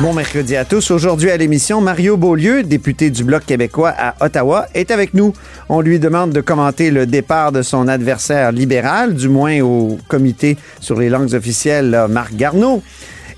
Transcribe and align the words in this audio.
Bon 0.00 0.12
mercredi 0.12 0.56
à 0.56 0.64
tous. 0.64 0.90
Aujourd'hui 0.90 1.30
à 1.30 1.36
l'émission, 1.36 1.80
Mario 1.80 2.16
Beaulieu, 2.18 2.62
député 2.62 3.08
du 3.10 3.24
Bloc 3.24 3.46
québécois 3.46 3.94
à 3.96 4.14
Ottawa, 4.24 4.66
est 4.74 4.90
avec 4.90 5.14
nous. 5.14 5.32
On 5.70 5.80
lui 5.80 5.98
demande 5.98 6.32
de 6.32 6.40
commenter 6.42 6.90
le 6.90 7.06
départ 7.06 7.50
de 7.52 7.62
son 7.62 7.88
adversaire 7.88 8.52
libéral, 8.52 9.14
du 9.14 9.28
moins 9.28 9.60
au 9.60 9.98
comité 10.08 10.58
sur 10.80 10.98
les 10.98 11.08
langues 11.08 11.32
officielles, 11.32 12.06
Marc 12.10 12.34
Garneau. 12.34 12.82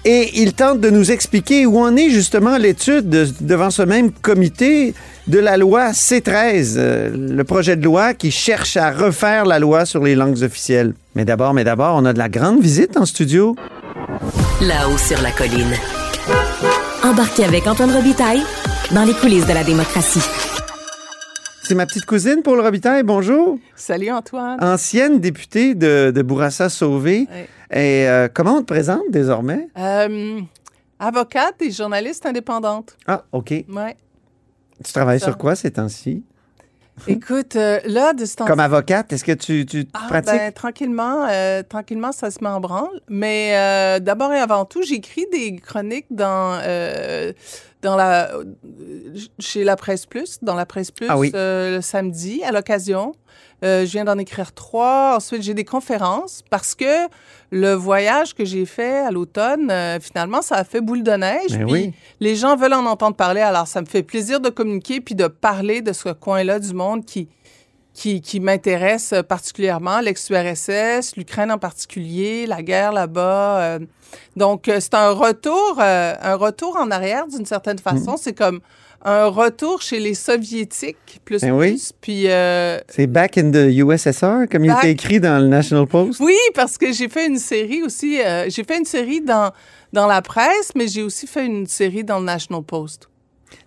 Et 0.05 0.41
il 0.41 0.53
tente 0.55 0.81
de 0.81 0.89
nous 0.91 1.11
expliquer 1.11 1.67
où 1.67 1.78
en 1.78 1.97
est 1.97 2.11
justement 2.11 2.56
l'étude 2.59 3.09
de- 3.09 3.27
devant 3.41 3.71
ce 3.71 3.83
même 3.83 4.11
comité 4.12 4.95
de 5.27 5.39
la 5.41 5.56
loi 5.56 5.91
C13, 5.93 6.75
euh, 6.77 7.11
le 7.12 7.43
projet 7.43 7.75
de 7.75 7.84
loi 7.84 8.15
qui 8.15 8.31
cherche 8.31 8.77
à 8.77 8.93
refaire 8.93 9.45
la 9.47 9.59
loi 9.59 9.84
sur 9.84 10.03
les 10.05 10.15
langues 10.15 10.43
officielles. 10.45 10.93
Mais 11.17 11.25
d'abord, 11.25 11.55
mais 11.55 11.65
d'abord, 11.65 11.97
on 12.01 12.05
a 12.05 12.12
de 12.12 12.19
la 12.19 12.28
grande 12.28 12.61
visite 12.61 12.97
en 12.97 13.05
studio. 13.05 13.56
Là-haut 14.62 14.97
sur 14.98 15.20
la 15.22 15.31
colline. 15.31 15.72
Embarquez 17.03 17.45
avec 17.45 17.67
Antoine 17.67 17.91
Robitaille 17.92 18.42
dans 18.92 19.05
les 19.05 19.14
coulisses 19.14 19.47
de 19.47 19.53
la 19.53 19.64
démocratie. 19.64 20.22
C'est 21.62 21.75
ma 21.75 21.84
petite 21.86 22.06
cousine 22.06 22.42
Paul 22.42 22.61
Robitaille, 22.61 23.03
bonjour. 23.03 23.59
Salut 23.75 24.11
Antoine. 24.11 24.62
Ancienne 24.62 25.20
députée 25.20 25.75
de, 25.75 26.12
de 26.14 26.22
Bourassa-Sauvé. 26.22 27.28
Ouais. 27.31 27.48
Et 27.70 28.09
euh, 28.09 28.28
comment 28.33 28.55
on 28.59 28.61
te 28.61 28.67
présente 28.67 29.03
désormais? 29.11 29.69
Euh, 29.77 30.41
avocate 30.98 31.61
et 31.61 31.70
journaliste 31.70 32.25
indépendante. 32.27 32.97
Ah, 33.06 33.25
OK. 33.33 33.50
Ouais. 33.50 33.97
Tu 34.84 34.92
travailles 34.92 35.20
Ça. 35.20 35.27
sur 35.27 35.39
quoi 35.39 35.55
ces 35.56 35.72
temps-ci? 35.72 36.22
Écoute, 37.07 37.57
euh, 37.57 37.79
là, 37.85 38.13
de 38.15 38.25
ce 38.25 38.37
temps 38.37 38.47
Comme 38.47 38.61
avocate, 38.61 39.13
est-ce 39.13 39.25
que 39.25 39.33
tu, 39.33 39.67
tu 39.67 39.87
Ah, 39.93 40.07
pratiques? 40.09 40.33
ben, 40.33 40.53
tranquillement, 40.53 41.27
euh, 41.31 41.63
tranquillement, 41.63 42.13
ça 42.13 42.31
se 42.31 42.39
met 42.43 42.49
en 42.49 42.61
branle. 42.61 43.01
Mais 43.09 43.53
euh, 43.55 43.99
d'abord 44.01 44.33
et 44.33 44.39
avant 44.39 44.65
tout, 44.65 44.83
j'écris 44.83 45.27
des 45.33 45.57
chroniques 45.57 46.07
dans, 46.11 46.59
dans 47.87 47.97
la, 47.97 48.31
chez 49.39 49.62
La 49.65 49.77
Presse 49.77 50.06
Plus, 50.06 50.39
dans 50.42 50.55
La 50.56 50.67
Presse 50.67 50.91
Plus, 50.91 51.06
Ah 51.09 51.17
oui. 51.17 51.31
euh, 51.34 51.77
le 51.77 51.81
samedi, 51.81 52.43
à 52.44 52.50
l'occasion. 52.53 53.15
Euh, 53.65 53.87
je 53.87 53.93
viens 53.93 54.05
d'en 54.05 54.19
écrire 54.19 54.53
trois. 54.53 55.15
Ensuite, 55.16 55.43
j'ai 55.43 55.55
des 55.55 55.65
conférences 55.65 56.43
parce 56.50 56.75
que 56.75 57.06
le 57.50 57.72
voyage 57.72 58.34
que 58.34 58.44
j'ai 58.44 58.66
fait 58.66 58.99
à 58.99 59.11
l'automne, 59.11 59.71
euh, 59.71 59.99
finalement, 60.00 60.43
ça 60.43 60.56
a 60.56 60.65
fait 60.65 60.81
boule 60.83 61.03
de 61.03 61.12
neige. 61.12 61.59
Oui. 61.66 61.93
Les 62.21 62.34
gens 62.37 62.56
veulent 62.56 62.75
en 62.75 62.84
entendre 62.84 63.16
parler. 63.16 63.41
Alors, 63.41 63.66
ça 63.66 63.81
me 63.81 63.87
fait 63.87 64.03
plaisir 64.03 64.41
de 64.41 64.50
communiquer 64.50 65.00
puis 65.00 65.15
de 65.15 65.27
parler 65.28 65.81
de 65.81 65.93
ce 65.94 66.11
coin-là 66.11 66.59
du 66.59 66.75
monde 66.75 67.06
qui, 67.06 67.28
qui, 67.97 68.21
qui 68.21 68.41
m'intéresse 68.41 69.15
particulièrement, 69.27 70.01
l'ex-URSS, 70.01 71.17
l'Ukraine 71.17 71.51
en 71.51 71.57
particulier, 71.57 72.47
la 72.47 72.62
guerre 72.62 72.93
là-bas. 72.93 73.61
euh. 73.62 73.79
donc, 74.37 74.69
euh, 74.69 74.81
c'est 74.81 74.93
un 74.95 75.11
retour, 75.12 75.79
euh, 75.81 76.12
un 76.21 76.35
retour 76.35 76.77
en 76.77 76.91
arrière 76.91 77.27
d'une 77.27 77.47
certaine 77.47 77.79
façon. 77.79 78.12
Mhm. 78.12 78.19
C'est 78.21 78.35
comme 78.35 78.61
un 79.03 79.27
retour 79.27 79.81
chez 79.81 79.99
les 79.99 80.12
soviétiques, 80.15 81.21
plus 81.25 81.41
Ben 81.41 81.53
oui. 81.53 81.71
plus. 81.71 81.93
Puis, 82.03 82.29
euh, 82.29 82.79
C'est 82.89 83.06
Back 83.06 83.39
in 83.39 83.51
the 83.51 83.73
USSR, 83.73 84.47
comme 84.51 84.67
il 84.67 84.73
était 84.73 84.91
écrit 84.91 85.19
dans 85.19 85.39
le 85.41 85.49
National 85.49 85.87
Post? 85.87 86.21
oui, 86.21 86.37
parce 86.55 86.77
que 86.77 86.93
j'ai 86.93 87.09
fait 87.09 87.27
une 87.27 87.39
série 87.39 87.83
aussi. 87.83 88.21
euh, 88.21 88.45
j'ai 88.51 88.65
fait 88.65 88.77
une 88.79 88.85
série 88.85 89.23
dans, 89.23 89.53
dans 89.95 90.06
la 90.06 90.21
presse, 90.21 90.73
mais 90.75 90.87
j'ai 90.87 91.03
aussi 91.03 91.27
fait 91.27 91.47
une 91.47 91.67
série 91.67 92.05
dans 92.05 92.19
le 92.19 92.27
National 92.27 92.62
Post. 92.62 93.09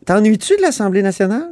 T'ennuies-tu 0.05 0.55
de 0.57 0.61
l'Assemblée 0.61 1.01
nationale? 1.01 1.49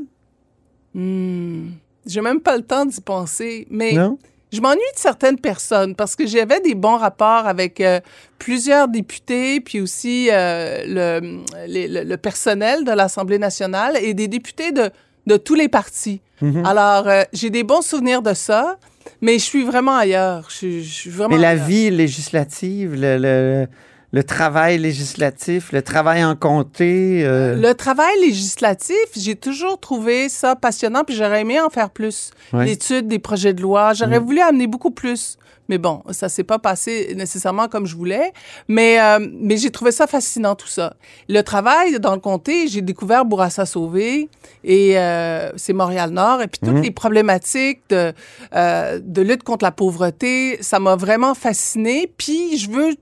Hmm. 0.93 1.69
J'ai 2.07 2.21
même 2.21 2.39
pas 2.41 2.55
le 2.57 2.63
temps 2.63 2.85
d'y 2.85 3.01
penser. 3.01 3.67
Mais 3.69 3.93
Non? 3.93 4.17
je 4.51 4.61
m'ennuie 4.61 4.79
de 4.95 4.99
certaines 4.99 5.37
personnes 5.39 5.95
parce 5.95 6.15
que 6.15 6.25
j'avais 6.25 6.59
des 6.61 6.73
bons 6.75 6.97
rapports 6.97 7.45
avec 7.47 7.81
euh, 7.81 7.99
plusieurs 8.39 8.87
députés, 8.87 9.59
puis 9.59 9.81
aussi 9.81 10.29
euh, 10.31 10.83
le, 11.21 11.39
les- 11.67 11.87
le, 11.87 12.03
le 12.03 12.17
personnel 12.17 12.83
de 12.85 12.91
l'Assemblée 12.91 13.39
nationale 13.39 13.97
et 14.01 14.13
des 14.13 14.27
députés 14.27 14.71
de, 14.71 14.89
de 15.27 15.37
tous 15.37 15.55
les 15.55 15.67
partis. 15.67 16.21
Mhm. 16.41 16.65
Alors, 16.65 17.07
euh, 17.07 17.23
j'ai 17.33 17.49
des 17.49 17.63
bons 17.63 17.81
souvenirs 17.81 18.21
de 18.21 18.33
ça, 18.33 18.77
mais 19.21 19.33
je 19.39 19.43
suis 19.43 19.63
vraiment 19.63 19.95
ailleurs. 19.97 20.45
Je, 20.49 20.55
suis- 20.55 20.83
je 20.83 20.93
suis 20.93 21.09
vraiment 21.09 21.35
Mais 21.35 21.41
la 21.41 21.49
ailleurs. 21.49 21.65
vie 21.65 21.89
législative, 21.89 22.93
le, 22.95 23.17
le- 23.17 23.67
le 24.11 24.23
travail 24.23 24.77
législatif, 24.77 25.71
le 25.71 25.81
travail 25.81 26.23
en 26.23 26.35
comté... 26.35 27.21
euh, 27.25 27.55
Le 27.55 27.73
travail 27.73 28.13
législatif, 28.21 28.95
j'ai 29.15 29.35
toujours 29.35 29.79
trouvé 29.79 30.29
ça 30.29 30.55
passionnant, 30.55 31.03
puis 31.03 31.15
j'aurais 31.15 31.41
aimé 31.41 31.59
en 31.59 31.69
faire 31.69 31.89
plus. 31.89 32.31
Ouais. 32.53 32.65
L'étude 32.65 33.07
des 33.07 33.19
projets 33.19 33.53
de 33.53 33.61
loi, 33.61 33.93
j'aurais 33.93 34.19
voulu 34.19 34.39
amener 34.39 34.67
beaucoup 34.67 34.91
plus. 34.91 35.37
Mais 35.69 35.77
bon, 35.77 36.01
ça 36.11 36.29
s'est 36.29 36.45
pas 36.45 36.59
passé 36.59 37.13
nécessairement 37.17 37.67
comme 37.67 37.85
je 37.85 37.97
voulais. 37.97 38.31
Mais, 38.69 39.01
euh, 39.01 39.19
mais 39.41 39.57
j'ai 39.57 39.69
trouvé 39.69 39.91
ça 39.91 40.07
fascinant, 40.07 40.55
tout 40.55 40.69
ça. 40.69 40.95
Le 41.27 41.41
travail 41.41 41.99
dans 41.99 42.13
le 42.13 42.21
comté, 42.21 42.69
j'ai 42.69 42.81
découvert 42.81 43.25
Bourassa 43.25 43.65
Sauvé 43.65 44.29
et 44.63 44.97
euh, 44.97 45.51
c'est 45.57 45.73
Montréal-Nord. 45.73 46.41
Et 46.41 46.47
puis 46.47 46.59
toutes 46.63 46.75
Mhm. 46.75 46.83
les 46.83 46.91
problématiques 46.91 47.81
de, 47.89 48.13
euh, 48.55 48.99
de 49.03 49.21
lutte 49.21 49.43
contre 49.43 49.65
la 49.65 49.71
pauvreté, 49.73 50.57
ça 50.61 50.79
m'a 50.79 50.95
vraiment 50.95 51.33
fasciné. 51.33 52.09
Puis 52.17 52.57
je 52.57 52.69
veux, 52.71 52.95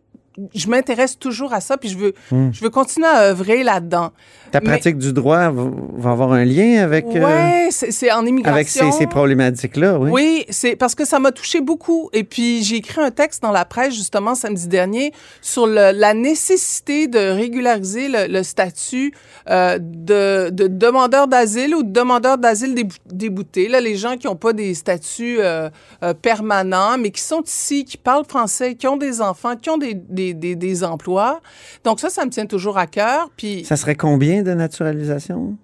je 0.54 0.68
m'intéresse 0.68 1.18
toujours 1.18 1.54
à 1.54 1.62
ça, 1.62 1.78
puis 1.78 1.90
je 1.90 1.98
veux, 1.98 2.14
Mhm. 2.32 2.54
je 2.54 2.62
veux 2.62 2.70
continuer 2.70 3.08
à 3.08 3.22
œuvrer 3.30 3.64
là-dedans. 3.64 4.12
Ta 4.52 4.60
mais- 4.60 4.68
pratique 4.70 4.98
du 4.98 5.12
droit 5.14 5.50
va, 5.50 6.12
avoir 6.12 6.34
un 6.34 6.46
lien 6.46 6.82
avec, 6.84 7.06
euh, 7.08 7.26
Ouais, 7.26 7.68
c'est 7.72 8.12
en 8.12 8.26
immigration. 8.26 8.54
avec 8.54 8.68
ces, 8.94 9.00
ces 9.00 9.08
problématiques-là, 9.08 9.98
oui? 10.00 10.10
Oui, 10.12 10.46
c'est 10.50 10.76
parce 10.76 10.96
que 10.96 11.06
ça 11.06 11.20
m'a 11.20 11.32
touché 11.32 11.62
beaucoup. 11.62 12.10
Et 12.14 12.24
puis, 12.24 12.64
j'ai 12.64 12.78
écrit 12.78 13.02
un 13.02 13.12
texte 13.12 13.42
dans 13.44 13.52
la 13.52 13.66
presse, 13.66 13.94
justement, 13.94 14.36
samedi 14.36 14.68
dernier, 14.68 15.14
sur 15.42 15.68
le- 15.68 15.92
la 15.92 16.14
nécessité 16.14 17.08
de 17.08 17.20
régulariser 17.20 18.08
le, 18.08 18.28
le 18.32 18.44
statut 18.44 19.14
euh, 19.50 19.78
de, 19.80 20.50
de 20.50 20.68
demandeur 20.68 21.28
d'asile 21.28 21.76
ou 21.76 21.84
de 21.84 21.92
demandeur 21.92 22.38
d'asile 22.38 22.74
débou- 22.74 22.98
débouté. 23.12 23.68
Là, 23.68 23.80
les 23.80 23.96
gens 23.96 24.18
qui 24.18 24.26
n'ont 24.28 24.36
pas 24.36 24.54
des 24.54 24.74
statuts 24.74 25.38
euh, 25.40 25.70
euh, 26.04 26.14
permanents, 26.14 26.98
mais 26.98 27.12
qui 27.12 27.22
sont 27.22 27.44
ici, 27.44 27.86
qui 27.86 27.98
parlent 27.98 28.26
français, 28.26 28.74
qui 28.76 28.88
ont 28.88 28.98
des 28.98 29.22
enfants, 29.22 29.56
qui 29.56 29.70
ont 29.70 29.78
des, 29.78 29.94
des, 29.94 30.25
des, 30.34 30.56
des 30.56 30.84
emplois. 30.84 31.42
Donc, 31.84 32.00
ça, 32.00 32.10
ça 32.10 32.26
me 32.26 32.32
tient 32.32 32.46
toujours 32.46 32.78
à 32.78 32.88
cœur. 32.88 33.30
Puis, 33.38 33.64
Ça 33.66 33.76
serait 33.78 33.96
combien 33.96 34.42
de 34.44 34.54
naturalisation? 34.54 35.58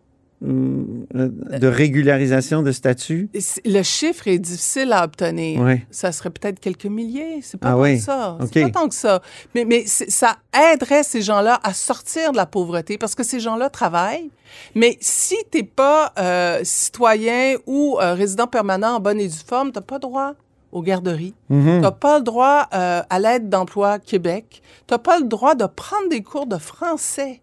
De 0.43 1.67
régularisation 1.67 2.63
de 2.63 2.71
statut? 2.71 3.29
le 3.63 3.83
chiffre 3.83 4.27
est 4.27 4.39
difficile 4.39 4.91
à 4.91 5.03
obtenir. 5.03 5.61
Oui. 5.61 5.81
ça 5.91 6.11
serait 6.11 6.31
peut-être 6.31 6.59
quelques 6.59 6.87
milliers. 6.87 7.41
C'est 7.43 7.59
pas 7.59 7.69
Ah 7.69 7.71
tant 7.73 7.81
oui. 7.81 7.97
que 7.97 8.03
ça. 8.03 8.37
OK. 8.41 8.49
C'est 8.51 8.61
pas 8.63 8.69
tant 8.71 8.87
que 8.89 8.95
ça. 8.95 9.21
Mais, 9.53 9.65
mais 9.65 9.83
ça 9.85 10.37
aiderait 10.73 11.03
ces 11.03 11.21
gens-là 11.21 11.59
à 11.61 11.73
sortir 11.75 12.31
de 12.31 12.37
la 12.37 12.47
pauvreté 12.47 12.97
parce 12.97 13.13
que 13.13 13.23
ces 13.23 13.39
gens-là 13.39 13.69
travaillent. 13.69 14.31
Mais 14.73 14.97
si 14.99 15.35
t'es 15.51 15.61
pas 15.63 16.11
euh, 16.17 16.61
citoyen 16.63 17.57
ou 17.67 17.99
euh, 18.01 18.15
résident 18.15 18.47
permanent 18.47 18.95
en 18.95 18.99
bonne 18.99 19.19
et 19.19 19.27
due 19.27 19.43
forme, 19.45 19.71
t'as 19.71 19.81
pas 19.81 19.99
droit 19.99 20.33
aux 20.71 20.81
garderies. 20.81 21.33
Mhm. 21.49 21.81
T'as 21.81 21.91
pas 21.91 22.17
le 22.19 22.23
droit 22.23 22.67
euh, 22.73 23.01
à 23.09 23.19
l'aide 23.19 23.49
d'emploi 23.49 23.99
Québec. 23.99 24.61
T'as 24.87 24.97
pas 24.97 25.19
le 25.19 25.25
droit 25.25 25.55
de 25.55 25.65
prendre 25.65 26.09
des 26.09 26.21
cours 26.21 26.47
de 26.47 26.57
français. 26.57 27.41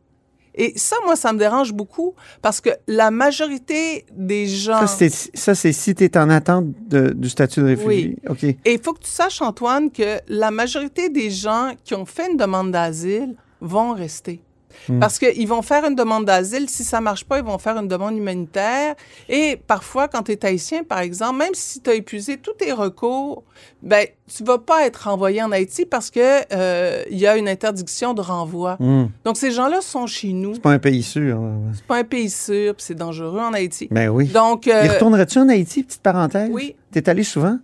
Et 0.60 0.72
ça, 0.76 0.96
moi, 1.04 1.14
ça 1.14 1.32
me 1.32 1.38
dérange 1.38 1.72
beaucoup 1.72 2.14
parce 2.42 2.60
que 2.60 2.70
la 2.88 3.12
majorité 3.12 4.04
des 4.12 4.46
gens... 4.48 4.80
Ça, 4.88 5.54
c'est- 5.54 5.72
si 5.72 5.94
tu 5.94 6.02
es 6.04 6.18
en 6.18 6.30
attente 6.30 6.64
de- 6.88 7.10
du 7.12 7.28
statut 7.28 7.60
de 7.60 7.66
réfugié. 7.66 8.16
OK. 8.28 8.42
Et 8.42 8.56
il 8.66 8.80
faut 8.82 8.92
que 8.92 9.02
tu 9.04 9.10
saches, 9.10 9.40
Antoine, 9.40 9.90
que 9.92 10.18
la 10.26 10.50
majorité 10.50 11.10
des 11.10 11.30
gens 11.30 11.72
qui 11.84 11.94
ont 11.94 12.06
fait 12.06 12.28
une 12.32 12.36
demande 12.36 12.72
d'asile 12.72 13.36
vont 13.60 13.92
rester. 13.92 14.42
Hmm. 14.88 15.00
Parce 15.00 15.18
qu'ils 15.18 15.48
vont 15.48 15.62
faire 15.62 15.84
une 15.84 15.94
demande 15.94 16.24
d'asile. 16.24 16.68
Si 16.68 16.84
ça 16.84 17.00
marche 17.00 17.24
pas, 17.24 17.38
ils 17.38 17.44
vont 17.44 17.58
faire 17.58 17.76
une 17.76 17.88
demande 17.88 18.16
humanitaire. 18.16 18.94
Et 19.28 19.60
parfois, 19.66 20.08
quand 20.08 20.22
tu 20.24 20.32
es 20.32 20.44
haïtien, 20.44 20.84
par 20.84 21.00
exemple, 21.00 21.38
même 21.38 21.54
si 21.54 21.80
tu 21.80 21.90
as 21.90 21.94
épuisé 21.94 22.36
tous 22.36 22.52
tes 22.54 22.72
recours, 22.72 23.42
ben, 23.82 24.06
tu 24.34 24.44
vas 24.44 24.58
pas 24.58 24.86
être 24.86 25.08
renvoyé 25.08 25.42
en 25.42 25.52
Haïti 25.52 25.86
parce 25.86 26.10
que 26.10 26.20
euh, 26.52 27.02
il 27.10 27.18
y 27.18 27.26
a 27.26 27.36
une 27.36 27.48
interdiction 27.48 28.14
de 28.14 28.20
renvoi. 28.20 28.76
Hmm. 28.78 29.06
Donc, 29.24 29.36
ces 29.36 29.50
gens-là 29.50 29.80
sont 29.80 30.06
chez 30.06 30.32
nous. 30.32 30.54
C'est 30.54 30.62
pas 30.62 30.72
un 30.72 30.78
pays 30.78 31.02
sûr. 31.02 31.40
C'est 31.74 31.84
pas 31.84 31.96
un 31.98 32.04
pays 32.04 32.30
sûr, 32.30 32.74
puis 32.74 32.84
c'est 32.84 32.94
dangereux 32.94 33.40
en 33.40 33.52
Haïti. 33.52 33.88
Ben 33.90 34.08
oui. 34.08 34.26
Donc, 34.26 34.68
euh, 34.68 34.82
retournerais-tu 34.92 35.38
en 35.38 35.48
Haïti, 35.48 35.82
petite 35.82 36.02
parenthèse? 36.02 36.50
Oui. 36.52 36.76
T'es 36.90 37.08
allé 37.08 37.22
souvent? 37.24 37.58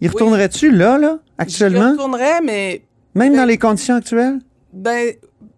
Y 0.00 0.08
retournerais-tu 0.08 0.72
là, 0.72 0.98
là, 0.98 1.18
je 1.38 1.42
actuellement? 1.42 1.92
retournerais, 1.92 2.40
mais 2.42 2.82
Même 3.14 3.32
ben- 3.32 3.38
dans 3.38 3.44
les 3.44 3.56
conditions 3.58 3.94
actuelles? 3.94 4.40
Ben, 4.72 5.14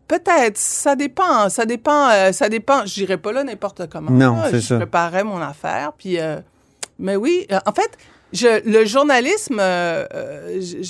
peut-être. 0.09 0.57
Ça 0.57 0.97
dépend. 0.97 1.49
Ça 1.49 1.65
dépend. 1.67 2.09
euh, 2.11 2.33
ça 2.33 2.49
dépend. 2.49 2.87
Je 2.87 3.01
n'irai 3.01 3.17
pas 3.19 3.33
là 3.33 3.45
n'importe 3.45 3.89
comment. 3.91 4.11
Non, 4.11 4.39
c'est 4.51 4.61
je 4.61 4.67
ça. 4.67 4.77
préparerais 4.77 5.25
mon 5.25 5.41
affaire. 5.41 5.93
Puis, 5.97 6.19
euh, 6.21 6.39
mais 6.99 7.17
oui, 7.17 7.47
euh, 7.51 7.59
en 7.67 7.73
fait, 7.73 7.91
je, 8.33 8.69
le 8.69 8.85
journalisme, 8.85 9.63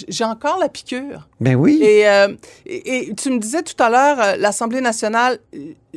j'ai 0.09 0.25
encore 0.25 0.59
la 0.59 0.69
piqûre. 0.71 1.29
Ben 1.41 1.55
oui. 1.57 1.79
Et, 1.83 2.01
et, 2.65 3.09
et 3.11 3.15
tu 3.15 3.31
me 3.31 3.39
disais 3.39 3.63
tout 3.63 3.81
à 3.83 3.91
l'heure, 3.91 4.37
l'Assemblée 4.39 4.81
nationale, 4.81 5.39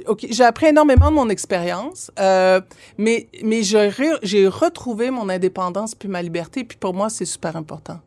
OK, 0.07 0.25
j'ai 0.29 0.43
appris 0.43 0.65
énormément 0.67 1.09
de 1.09 1.15
mon 1.15 1.29
expérience, 1.29 2.11
mais, 2.97 3.29
mais 3.43 3.63
je 3.63 4.17
j'ai 4.23 4.47
retrouvé 4.47 5.09
mon 5.09 5.29
indépendance 5.29 5.95
puis 5.95 6.09
ma 6.09 6.21
liberté, 6.21 6.65
puis 6.65 6.77
pour 6.77 6.93
moi, 6.93 7.09
c'est 7.09 7.23
super 7.23 7.55
important. 7.55 7.99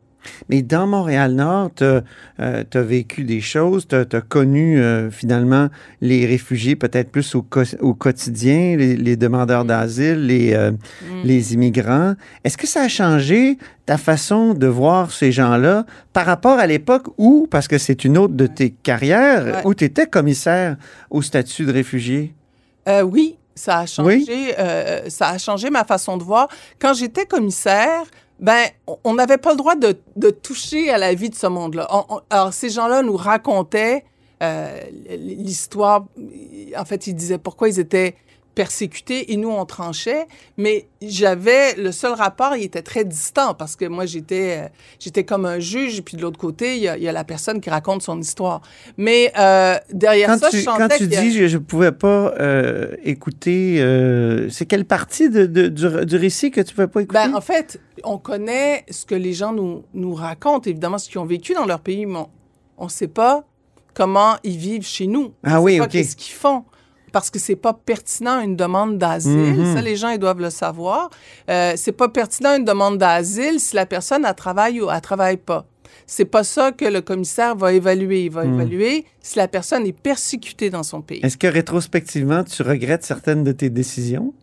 Mais 0.49 0.61
dans 0.61 0.87
Montréal-Nord, 0.87 1.71
tu 1.75 1.83
as 1.85 2.81
vécu 2.81 3.23
des 3.23 3.41
choses, 3.41 3.87
tu 3.87 3.95
as, 3.95 4.21
connu 4.21 4.79
euh, 4.79 5.09
finalement 5.11 5.67
les 6.01 6.25
réfugiés 6.25 6.75
peut-être 6.75 7.09
plus 7.11 7.35
au, 7.35 7.41
co- 7.41 7.61
au 7.79 7.93
quotidien, 7.93 8.75
les, 8.77 8.95
les 8.95 9.15
demandeurs 9.15 9.65
d'asile, 9.65 10.25
les, 10.27 10.53
euh, 10.53 10.71
les 11.23 11.53
immigrants. 11.53 12.13
Est-ce 12.43 12.57
que 12.57 12.67
ça 12.67 12.81
a 12.83 12.87
changé 12.87 13.57
ta 13.85 13.97
façon 13.97 14.53
de 14.53 14.67
voir 14.67 15.11
ces 15.11 15.31
gens-là 15.31 15.85
par 16.13 16.25
rapport 16.25 16.59
à 16.59 16.67
l'époque 16.67 17.07
où, 17.17 17.47
parce 17.49 17.67
que 17.67 17.77
c'est 17.77 18.03
une 18.05 18.17
autre 18.17 18.33
de 18.33 18.47
tes 18.47 18.69
carrières, 18.69 19.43
Ouais. 19.43 19.61
où 19.65 19.73
tu 19.73 19.83
étais 19.85 20.05
commissaire 20.07 20.77
au 21.09 21.21
statut 21.21 21.65
de 21.65 21.71
réfugié? 21.71 22.33
Euh, 22.87 23.01
oui, 23.01 23.37
ça 23.55 23.79
a 23.79 23.85
changé. 23.85 24.23
Oui? 24.27 24.51
euh, 24.57 25.01
ça 25.09 25.29
a 25.29 25.37
changé 25.37 25.69
ma 25.69 25.83
façon 25.83 26.17
de 26.17 26.23
voir. 26.23 26.47
Quand 26.79 26.93
j'étais 26.93 27.25
commissaire, 27.25 28.03
ben, 28.41 28.65
on- 29.03 29.13
n'avait 29.13 29.37
pas 29.37 29.51
le 29.51 29.57
droit 29.57 29.75
de, 29.75 29.97
de 30.15 30.29
toucher 30.31 30.89
à 30.89 30.97
la 30.97 31.13
vie 31.13 31.29
de 31.29 31.35
ce 31.35 31.47
monde-là. 31.47 31.87
On- 31.91 32.05
on- 32.15 32.21
alors, 32.29 32.51
ces 32.53 32.69
gens-là 32.69 33.03
nous 33.03 33.15
racontaient 33.15 34.03
euh, 34.43 34.79
l'histoire. 35.09 36.05
En 36.77 36.85
fait, 36.85 37.05
ils 37.07 37.13
disaient 37.13 37.37
pourquoi 37.37 37.69
ils 37.69 37.79
étaient 37.79 38.15
persécutés 38.55 39.31
et 39.33 39.37
nous, 39.37 39.49
on 39.49 39.65
tranchait. 39.65 40.25
Mais 40.57 40.87
j'avais, 41.01 41.75
le 41.75 41.91
seul 41.91 42.13
rapport, 42.13 42.55
il 42.55 42.63
était 42.63 42.81
très 42.81 43.05
distant 43.05 43.53
parce 43.53 43.75
que 43.75 43.85
moi, 43.85 44.05
j'étais, 44.05 44.59
euh, 44.65 44.67
j'étais 44.99 45.23
comme 45.23 45.45
un 45.45 45.59
juge 45.59 45.99
et 45.99 46.01
puis 46.01 46.17
de 46.17 46.21
l'autre 46.21 46.37
côté, 46.39 46.75
il 46.75 46.83
y, 46.83 46.87
a, 46.87 46.97
il 46.97 47.03
y 47.03 47.07
a 47.07 47.11
la 47.11 47.23
personne 47.23 47.61
qui 47.61 47.69
raconte 47.69 48.01
son 48.01 48.19
histoire. 48.19 48.61
Mais 48.97 49.31
euh, 49.39 49.75
derrière 49.93 50.27
Quand 50.29 50.39
ça, 50.39 50.49
tu, 50.49 50.59
je 50.59 50.65
quand 50.65 50.87
tu 50.97 51.05
y 51.05 51.15
a- 51.15 51.21
dis 51.21 51.47
je 51.47 51.57
ne 51.57 51.61
pouvais 51.63 51.91
pas 51.91 52.33
euh, 52.39 52.95
écouter, 53.03 53.77
c'est 54.49 54.65
quelle 54.65 54.85
partie 54.85 55.29
de, 55.29 55.45
de- 55.45 55.67
du, 55.67 56.05
du 56.05 56.15
récit 56.15 56.51
que 56.51 56.61
tu 56.61 56.71
ne 56.71 56.75
pouvais 56.75 56.87
pas 56.87 57.01
écouter? 57.01 57.19
Ben, 57.27 57.35
en 57.35 57.41
fait, 57.41 57.79
on 58.03 58.17
connaît 58.17 58.85
ce 58.89 59.05
que 59.05 59.15
les 59.15 59.33
gens 59.33 59.53
nous, 59.53 59.83
nous 59.93 60.13
racontent, 60.13 60.69
évidemment, 60.69 60.97
ce 60.97 61.09
qu'ils 61.09 61.19
ont 61.19 61.25
vécu 61.25 61.53
dans 61.53 61.65
leur 61.65 61.79
pays, 61.79 62.05
mais 62.05 62.19
on 62.77 62.85
ne 62.85 62.89
sait 62.89 63.07
pas 63.07 63.43
comment 63.93 64.35
ils 64.43 64.57
vivent 64.57 64.85
chez 64.85 65.07
nous. 65.07 65.33
Ah 65.43 65.59
on 65.59 65.63
oui, 65.63 65.77
pas 65.77 65.85
OK. 65.85 65.91
Qu'est-ce 65.91 66.15
qu'ils 66.15 66.33
font. 66.33 66.63
Parce 67.11 67.29
que 67.29 67.39
c'est 67.39 67.55
pas 67.57 67.73
pertinent 67.73 68.39
une 68.41 68.55
demande 68.55 68.97
d'asile. 68.97 69.53
Mhm. 69.55 69.73
Ça, 69.75 69.81
les 69.81 69.95
gens, 69.95 70.09
ils 70.09 70.19
doivent 70.19 70.39
le 70.41 70.49
savoir. 70.49 71.09
Euh, 71.49 71.73
c'est 71.75 71.91
pas 71.91 72.07
pertinent 72.09 72.55
une 72.57 72.65
demande 72.65 72.97
d'asile 72.97 73.59
si 73.59 73.75
la 73.75 73.85
personne, 73.85 74.25
elle 74.25 74.35
travaille 74.35 74.79
ou 74.81 74.89
elle 74.89 75.01
travaille 75.01 75.37
pas. 75.37 75.65
C'est 76.07 76.25
pas 76.25 76.43
ça 76.43 76.71
que 76.71 76.85
le 76.85 77.01
commissaire 77.01 77.55
va 77.55 77.73
évaluer. 77.73 78.25
Il 78.25 78.31
va 78.31 78.43
Mhm. 78.45 78.53
évaluer 78.55 79.05
si 79.21 79.37
la 79.37 79.47
personne 79.47 79.85
est 79.85 79.91
persécutée 79.97 80.69
dans 80.69 80.83
son 80.83 81.01
pays. 81.01 81.19
Est-ce 81.23 81.37
que 81.37 81.47
rétrospectivement, 81.47 82.43
tu 82.43 82.61
regrettes 82.63 83.03
certaines 83.05 83.43
de 83.43 83.51
tes 83.51 83.69
décisions? 83.69 84.33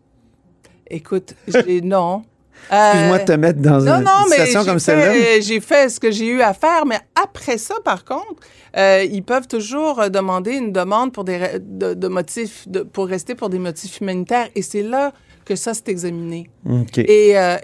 Écoute, 0.91 1.35
non. 1.83 2.23
Excuse-moi 2.71 3.17
Euh, 3.17 3.19
de 3.19 3.25
te 3.25 3.33
mettre 3.33 3.61
dans 3.61 3.81
Non, 3.81 3.97
une 3.99 4.05
non, 4.05 4.25
situation 4.29 4.65
comme 4.65 4.79
celle-là. 4.79 5.13
euh, 5.13 5.41
J'ai 5.41 5.61
fait 5.61 5.89
ce 5.89 5.99
que 6.01 6.11
j'ai 6.11 6.27
eu 6.27 6.43
à 6.43 6.53
faire, 6.55 6.85
mais 6.87 6.99
après 7.23 7.57
ça, 7.59 7.75
par 7.85 8.05
contre, 8.05 8.35
euh, 8.77 9.05
ils 9.11 9.23
peuvent 9.23 9.49
toujours 9.49 10.11
demander 10.11 10.53
une 10.53 10.73
demande 10.73 11.13
pour 11.13 11.25
des 11.25 11.39
de, 11.61 11.95
de 11.95 12.09
motifs, 12.09 12.69
de- 12.69 12.83
pour 12.83 13.07
rester 13.09 13.35
pour 13.35 13.49
des 13.49 13.59
motifs 13.59 14.01
humanitaires, 14.01 14.49
et 14.55 14.63
c'est 14.63 14.83
là 14.83 15.13
que 15.47 15.57
ça 15.57 15.73
s'est 15.73 15.85
examiné. 15.89 16.51
OK. 16.69 16.99
Et, 16.99 17.39
euh, 17.39 17.57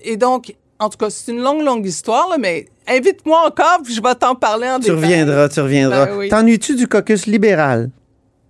et- 0.00 0.16
donc, 0.16 0.54
en 0.80 0.88
tout 0.88 0.98
cas, 0.98 1.08
c'est 1.08 1.30
une 1.30 1.40
longue, 1.40 1.62
longue 1.62 1.86
histoire, 1.86 2.28
là, 2.28 2.36
mais 2.38 2.66
invite-moi 2.88 3.46
encore, 3.46 3.78
puis 3.84 3.94
je 3.94 4.02
vais 4.02 4.14
t'en 4.16 4.34
parler 4.34 4.68
en 4.68 4.80
Tu 4.80 4.90
détail. 4.90 4.96
reviendras, 4.96 5.48
tu 5.48 5.60
reviendras. 5.60 6.06
Ben 6.06 6.16
oui. 6.16 6.28
T'ennuies-tu 6.28 6.74
du 6.74 6.88
caucus 6.88 7.26
libéral? 7.26 7.90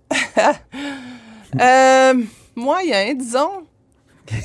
Euh, 1.59 2.13
moyen, 2.55 3.13
disons. 3.15 3.63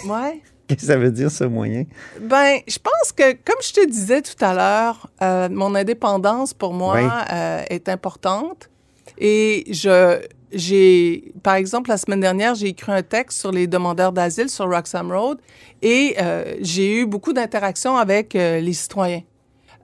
Ouais. 0.06 0.40
Qu'est-ce 0.74 0.86
que 0.86 0.92
ça 0.92 0.96
veut 0.96 1.10
dire, 1.10 1.30
ce 1.30 1.44
moyen? 1.44 1.84
Ben, 2.20 2.60
je 2.66 2.78
pense 2.78 3.12
que, 3.12 3.32
comme 3.32 3.60
je 3.62 3.72
te 3.72 3.86
disais 3.86 4.22
tout 4.22 4.42
à 4.42 4.54
l'heure, 4.54 5.10
euh, 5.22 5.48
mon 5.50 5.74
indépendance 5.74 6.54
pour 6.54 6.72
moi 6.72 6.94
Oui. 6.96 7.08
euh, 7.32 7.62
est 7.69 7.88
importante. 7.88 8.70
Et 9.19 9.64
je, 9.70 10.20
j'ai, 10.52 11.32
par 11.42 11.54
exemple, 11.54 11.90
la 11.90 11.96
semaine 11.96 12.20
dernière, 12.20 12.54
j'ai 12.54 12.69
écrit 12.69 12.92
un 12.92 13.02
texte 13.02 13.40
sur 13.40 13.52
les 13.52 13.66
demandeurs 13.66 14.12
d'asile 14.12 14.48
sur 14.48 14.69
Roxham 14.69 15.12
Road 15.12 15.38
et 15.80 16.16
euh, 16.20 16.56
j'ai 16.60 17.00
eu 17.00 17.06
beaucoup 17.06 17.32
d'interactions 17.32 17.96
avec 17.96 18.36
euh, 18.36 18.60
les 18.60 18.72
citoyens. 18.72 19.22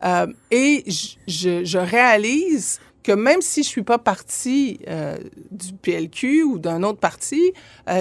Euh, 0.04 0.26
et 0.50 0.84
je, 1.26 1.64
je, 1.64 1.78
réalise 1.78 2.78
que 3.02 3.12
même 3.12 3.40
si 3.40 3.62
je 3.62 3.68
suis 3.68 3.82
pas 3.82 3.98
partie 3.98 4.80
du 5.50 5.72
PLQ 5.82 6.44
ou 6.44 6.58
d'un 6.58 6.82
autre 6.82 7.00
parti, 7.00 7.52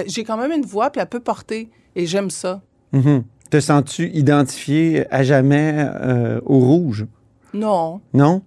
j'ai 0.06 0.22
quand 0.22 0.36
même 0.36 0.52
une 0.52 0.66
voix 0.66 0.90
puis 0.90 1.00
elle 1.00 1.08
peut 1.08 1.18
porter. 1.18 1.70
Et 1.96 2.06
j'aime 2.06 2.30
ça. 2.30 2.60
Mhm. 2.92 3.24
Te 3.50 3.60
sens-tu 3.60 4.10
identifié 4.12 5.06
à 5.12 5.22
jamais 5.22 5.74
euh, 6.02 6.40
au 6.44 6.58
rouge? 6.58 7.06
Non, 7.54 8.00
Non? 8.12 8.42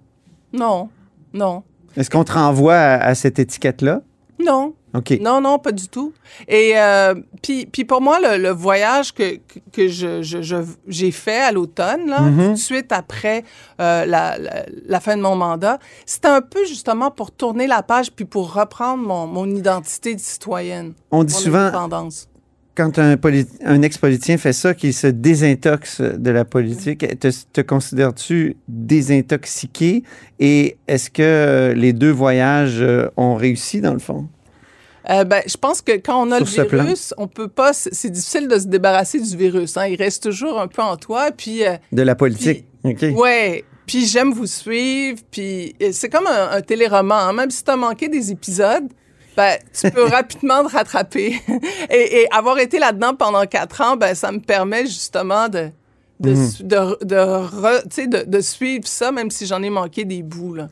non, 0.54 0.90
non, 1.34 1.64
Est-ce 1.98 2.10
qu'on 2.10 2.24
te 2.24 2.34
renvoie 2.34 2.76
à, 2.76 3.04
à 3.04 3.16
cette 3.16 3.40
étiquette-là? 3.40 4.02
non, 4.44 4.74
OK. 4.96 5.18
non, 5.22 5.40
non, 5.42 5.58
pas 5.60 5.72
du 5.72 5.88
tout. 5.88 6.14
Et 6.48 6.74
euh, 6.76 7.14
puis, 7.42 7.66
puis 7.68 7.86
pour 7.86 8.02
moi, 8.02 8.20
le, 8.20 8.42
le 8.42 8.50
voyage 8.50 9.14
que, 9.14 9.36
que, 9.38 9.60
que 9.72 9.88
je, 9.88 10.22
je- 10.24 10.42
je- 10.42 10.56
j'ai 10.88 11.12
fait 11.12 11.40
à 11.40 11.52
l'automne, 11.52 12.08
là, 12.08 12.22
Mhm. 12.22 12.46
tout 12.48 12.52
de 12.54 12.56
suite 12.58 12.92
après 12.92 13.44
euh, 13.80 14.06
la, 14.06 14.38
la, 14.38 14.66
la 14.86 15.00
fin 15.00 15.16
de 15.16 15.22
mon 15.22 15.36
mandat, 15.36 15.78
c'était 16.06 16.28
un 16.28 16.42
peu 16.42 16.66
justement 16.66 17.10
pour 17.12 17.32
tourner 17.32 17.68
la 17.68 17.82
page 17.84 18.12
puis 18.12 18.26
pour 18.26 18.54
reprendre 18.54 19.04
mon, 19.04 19.28
mon 19.28 19.46
identité 19.50 20.14
de 20.16 20.20
citoyenne, 20.20 20.94
On 21.12 21.24
dit 21.24 21.34
souvent. 21.34 21.72
Quand 22.76 22.98
un, 23.00 23.18
poli- 23.18 23.48
un 23.66 23.82
ex-politicien 23.82 24.38
fait 24.38 24.54
ça, 24.54 24.74
qu'il 24.74 24.94
se 24.94 25.08
désintoxe 25.08 26.02
de 26.02 26.32
la 26.32 26.46
politique, 26.46 27.20
te, 27.20 27.30
te 27.54 27.62
considères-tu 27.62 28.56
désintoxiqué? 28.68 30.04
Et 30.40 30.78
est-ce 30.88 31.10
que 31.10 31.74
les 31.76 31.94
deux 31.94 32.12
voyages 32.12 32.80
euh, 32.82 33.08
ont 33.18 33.36
réussi, 33.36 33.82
dans 33.82 33.94
le 33.94 34.00
fond? 34.00 34.28
Euh, 35.10 35.24
ben, 35.24 35.42
je 35.48 35.58
pense 35.58 35.82
que 35.82 35.94
quand 35.94 36.28
on 36.28 36.32
a 36.32 36.46
Sur 36.46 36.64
le 36.64 36.70
virus, 36.84 37.14
on 37.18 37.28
peut 37.28 37.48
pas. 37.48 37.74
C'est 37.74 38.10
difficile 38.12 38.48
de 38.48 38.60
se 38.60 38.68
débarrasser 38.68 39.20
du 39.20 39.36
virus. 39.36 39.76
Hein. 39.78 39.88
Il 39.88 39.96
reste 39.96 40.22
toujours 40.24 40.60
un 40.62 40.68
peu 40.68 40.82
en 40.84 40.96
toi. 40.96 41.32
Puis 41.36 41.66
euh, 41.66 41.74
De 41.92 42.04
la 42.04 42.14
politique? 42.16 42.66
OK. 42.84 43.04
Ouais. 43.16 43.64
Puis 43.88 44.06
j'aime 44.06 44.32
vous 44.32 44.46
suivre. 44.46 45.20
Puis 45.32 45.76
euh, 45.82 45.90
c'est 45.92 46.08
comme 46.10 46.28
un, 46.28 46.52
un 46.56 46.62
téléroman. 46.62 47.18
hein. 47.30 47.34
Même 47.34 47.50
si 47.50 47.64
tu 47.64 47.72
as 47.72 47.76
manqué 47.76 48.10
des 48.10 48.32
épisodes, 48.32 48.88
ben, 49.42 49.58
tu 49.74 49.92
peux 49.92 50.04
rapidement 50.20 50.64
te 50.66 50.72
rattraper. 50.72 51.42
et, 51.90 52.22
et 52.22 52.28
avoir 52.32 52.60
été 52.60 52.80
là-dedans 52.80 53.16
pendant 53.16 53.44
quatre 53.46 53.82
ans, 53.82 53.96
ben, 53.98 54.14
ça 54.16 54.32
me 54.32 54.40
permet 54.40 54.86
justement 54.86 55.48
de, 55.50 55.70
de, 56.20 56.32
Mhm. 56.32 56.50
de, 56.62 57.06
de, 57.06 57.16
re- 57.16 57.82
tu 57.84 57.90
sais, 58.04 58.08
de, 58.08 58.24
de 58.30 58.40
suivre 58.42 58.88
ça, 58.88 59.12
même 59.12 59.32
si 59.32 59.46
j'en 59.48 59.62
ai 59.64 59.70
manqué 59.70 60.06
des 60.06 60.22
bouts. 60.22 60.54
Là. 60.54 60.68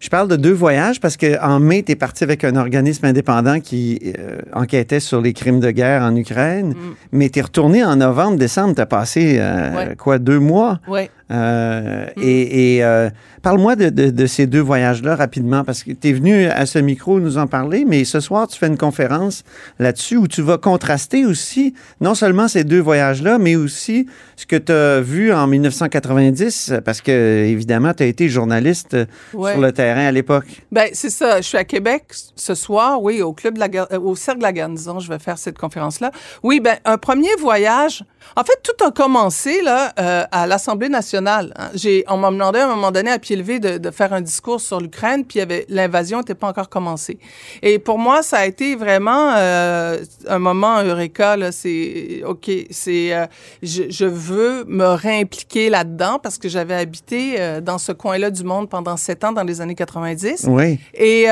Je 0.00 0.08
parle 0.10 0.28
de 0.28 0.36
deux 0.36 0.52
voyages 0.52 1.00
parce 1.00 1.16
qu'en 1.16 1.60
mai, 1.60 1.82
tu 1.82 1.92
es 1.92 1.96
parti 1.96 2.24
avec 2.24 2.44
un 2.44 2.56
organisme 2.56 3.06
indépendant 3.06 3.60
qui 3.60 4.12
euh, 4.18 4.38
enquêtait 4.52 5.00
sur 5.00 5.20
les 5.22 5.32
crimes 5.32 5.60
de 5.60 5.70
guerre 5.70 6.02
en 6.02 6.14
Ukraine. 6.16 6.70
Mm. 6.70 6.94
Mais 7.12 7.28
tu 7.30 7.38
es 7.38 7.42
retourné 7.42 7.82
en 7.84 7.96
novembre, 7.96 8.36
décembre. 8.36 8.74
Tu 8.74 8.80
as 8.82 8.86
passé, 8.86 9.36
euh, 9.38 9.74
Ouais. 9.74 9.96
quoi, 9.96 10.18
deux 10.18 10.40
mois? 10.40 10.80
Ouais. 10.88 11.10
Euh, 11.30 12.06
Et, 12.20 12.76
et, 12.76 12.84
euh, 12.84 13.08
parle-moi 13.42 13.76
de, 13.76 13.88
de- 13.88 14.10
de 14.10 14.26
ces 14.26 14.46
deux 14.46 14.60
voyages-là 14.60 15.16
rapidement, 15.16 15.64
parce 15.64 15.82
que 15.82 15.90
tu 15.92 16.08
es 16.10 16.12
venu 16.12 16.46
à 16.46 16.66
ce 16.66 16.78
micro 16.78 17.18
nous 17.20 17.38
en 17.38 17.46
parler, 17.46 17.84
mais 17.86 18.04
ce 18.04 18.20
soir, 18.20 18.46
tu 18.46 18.58
fais 18.58 18.66
une 18.66 18.76
conférence 18.76 19.42
là-dessus 19.78 20.16
où 20.18 20.28
tu 20.28 20.42
vas 20.42 20.58
contraster 20.58 21.24
aussi 21.24 21.74
non 22.00 22.14
seulement 22.14 22.46
ces 22.48 22.64
deux 22.64 22.80
voyages-là, 22.80 23.38
mais 23.38 23.56
aussi 23.56 24.06
ce 24.36 24.44
que 24.46 24.56
tu 24.56 24.72
as 24.72 25.00
vu 25.00 25.32
en 25.32 25.46
1990, 25.46 26.74
parce 26.84 27.00
que, 27.00 27.44
évidemment, 27.46 27.94
tu 27.94 28.02
as 28.02 28.06
été 28.06 28.28
journaliste 28.28 28.96
Ouais. 29.32 29.52
sur 29.52 29.60
le 29.60 29.72
terrain 29.72 30.06
à 30.06 30.12
l'époque. 30.12 30.46
Ben, 30.72 30.88
c'est 30.92 31.10
ça. 31.10 31.38
Je 31.40 31.46
suis 31.46 31.58
à 31.58 31.64
Québec 31.64 32.04
ce 32.36 32.54
soir, 32.54 33.00
oui, 33.02 33.22
au 33.22 33.32
club 33.32 33.54
de 33.54 33.60
la 33.60 33.68
euh, 33.92 33.98
au 33.98 34.14
cercle 34.14 34.38
de 34.40 34.44
la 34.44 34.52
garnison, 34.52 35.00
je 35.00 35.08
vais 35.08 35.18
faire 35.18 35.38
cette 35.38 35.58
conférence-là. 35.58 36.10
Oui, 36.42 36.60
ben, 36.60 36.76
un 36.84 36.98
premier 36.98 37.34
voyage. 37.40 38.04
En 38.36 38.42
fait, 38.44 38.58
tout 38.62 38.84
a 38.84 38.90
commencé 38.90 39.62
là 39.62 39.92
euh, 39.98 40.24
à 40.30 40.46
l'Assemblée 40.46 40.88
nationale. 40.88 41.13
Hein. 41.14 41.70
J'ai, 41.74 42.04
on 42.08 42.16
m'a 42.16 42.30
demandé 42.30 42.58
à 42.58 42.66
un 42.66 42.74
moment 42.74 42.90
donné 42.90 43.10
à 43.10 43.18
pied 43.18 43.36
levé 43.36 43.58
de, 43.58 43.78
de 43.78 43.90
faire 43.90 44.12
un 44.12 44.20
discours 44.20 44.60
sur 44.60 44.80
l'Ukraine, 44.80 45.24
puis 45.24 45.40
l'invasion 45.68 46.18
n'était 46.18 46.34
pas 46.34 46.48
encore 46.48 46.68
commencée. 46.68 47.18
Et 47.62 47.78
pour 47.78 47.98
moi, 47.98 48.22
ça 48.22 48.38
a 48.38 48.46
été 48.46 48.74
vraiment 48.76 49.34
euh, 49.36 49.98
un 50.28 50.38
moment 50.38 50.82
eureka. 50.82 51.36
Là, 51.36 51.52
c'est 51.52 52.22
ok, 52.24 52.50
c'est 52.70 53.14
euh, 53.14 53.26
je, 53.62 53.84
je 53.88 54.04
veux 54.04 54.64
me 54.64 54.86
réimpliquer 54.86 55.70
là-dedans 55.70 56.18
parce 56.22 56.38
que 56.38 56.48
j'avais 56.48 56.74
habité 56.74 57.36
euh, 57.38 57.60
dans 57.60 57.78
ce 57.78 57.92
coin-là 57.92 58.30
du 58.30 58.44
monde 58.44 58.68
pendant 58.68 58.96
sept 58.96 59.24
ans 59.24 59.32
dans 59.32 59.44
les 59.44 59.60
années 59.60 59.74
90. 59.74 60.46
Oui. 60.48 60.78
Et, 60.94 61.26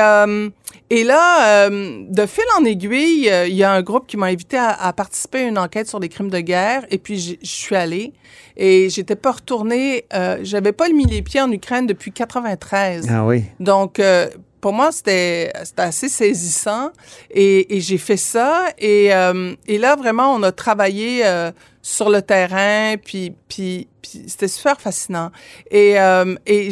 et 0.89 1.03
là, 1.03 1.69
de 1.69 2.25
fil 2.25 2.43
en 2.59 2.65
aiguille, 2.65 3.31
il 3.47 3.55
y 3.55 3.63
a 3.63 3.71
un 3.71 3.81
groupe 3.81 4.07
qui 4.07 4.17
m'a 4.17 4.27
invité 4.27 4.57
à, 4.57 4.69
à 4.69 4.93
participer 4.93 5.39
à 5.39 5.47
une 5.47 5.57
enquête 5.57 5.87
sur 5.87 5.99
les 5.99 6.09
crimes 6.09 6.29
de 6.29 6.39
guerre. 6.39 6.85
Et 6.91 6.97
puis, 6.97 7.37
je 7.41 7.47
suis 7.47 7.75
allée. 7.75 8.13
Et 8.55 8.89
j'étais 8.89 9.15
pas 9.15 9.31
retournée. 9.31 9.72
Euh, 10.13 10.37
J'avais 10.43 10.71
pas 10.71 10.89
mis 10.89 11.05
les 11.05 11.21
pieds 11.21 11.41
en 11.41 11.51
Ukraine 11.51 11.87
depuis 11.87 12.11
93. 12.11 13.07
Ah 13.09 13.25
oui. 13.25 13.43
Donc, 13.59 13.99
euh, 13.99 14.27
pour 14.63 14.71
moi, 14.71 14.93
c'était 14.93 15.51
assez 15.75 16.07
saisissant. 16.07 16.91
Et, 17.29 17.75
et 17.75 17.81
j'ai 17.81 17.97
fait 17.97 18.15
ça. 18.17 18.67
Et, 18.77 19.13
euh, 19.13 19.53
et 19.67 19.77
là, 19.77 19.97
vraiment, 19.97 20.33
on 20.33 20.41
a 20.41 20.53
travaillé 20.53 21.25
euh, 21.25 21.51
sur 21.81 22.09
le 22.09 22.21
terrain. 22.21 22.95
Puis, 23.03 23.33
puis, 23.49 23.89
puis 24.01 24.23
c'était 24.27 24.47
super 24.47 24.79
fascinant. 24.79 25.31
Et, 25.69 25.99
euh, 25.99 26.35
et 26.45 26.69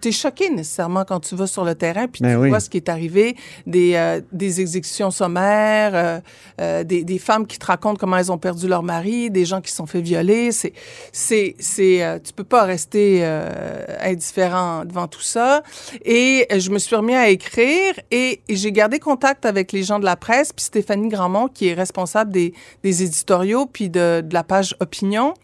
t'es 0.00 0.12
choqué 0.12 0.50
nécessairement 0.50 1.04
quand 1.04 1.20
tu 1.20 1.34
vas 1.34 1.46
sur 1.46 1.64
le 1.64 1.74
terrain. 1.74 2.06
Puis 2.08 2.22
Ben 2.22 2.34
tu 2.34 2.42
oui. 2.42 2.48
vois 2.48 2.60
ce 2.60 2.70
qui 2.70 2.76
est 2.76 2.88
arrivé. 2.88 3.36
Des, 3.66 3.94
euh, 3.94 4.20
des 4.32 4.60
exécutions 4.60 5.10
sommaires, 5.10 5.92
euh, 5.94 6.20
euh, 6.60 6.84
des, 6.84 7.04
des 7.04 7.18
femmes 7.18 7.46
qui 7.46 7.58
te 7.58 7.66
racontent 7.66 7.96
comment 7.98 8.16
elles 8.16 8.32
ont 8.32 8.38
perdu 8.38 8.68
leur 8.68 8.82
mari, 8.82 9.30
des 9.30 9.44
gens 9.44 9.60
qui 9.60 9.70
se 9.70 9.76
sont 9.76 9.86
fait 9.86 10.00
violer. 10.00 10.52
C'est, 10.52 10.72
c'est, 11.12 11.56
c'est, 11.58 12.02
euh, 12.02 12.18
tu 12.18 12.32
peux 12.32 12.44
pas 12.44 12.64
rester 12.64 13.20
euh, 13.22 13.84
indifférent 14.00 14.84
devant 14.84 15.08
tout 15.08 15.20
ça. 15.20 15.62
Et 16.04 16.46
je 16.56 16.70
me 16.70 16.78
suis 16.78 16.96
remis 16.96 17.14
à 17.14 17.28
écrire 17.28 17.94
et, 18.10 18.40
et 18.48 18.56
j'ai 18.56 18.72
gardé 18.72 18.98
contact 18.98 19.46
avec 19.46 19.72
les 19.72 19.82
gens 19.82 19.98
de 19.98 20.04
la 20.04 20.16
presse, 20.16 20.52
puis 20.52 20.64
Stéphanie 20.64 21.08
Grandmont, 21.08 21.48
qui 21.48 21.68
est 21.68 21.74
responsable 21.74 22.32
des, 22.32 22.54
des 22.82 23.02
éditoriaux, 23.02 23.66
puis 23.66 23.88
de, 23.90 24.20
de 24.20 24.34
la 24.34 24.44
page 24.44 24.76
opinion. 24.80 25.34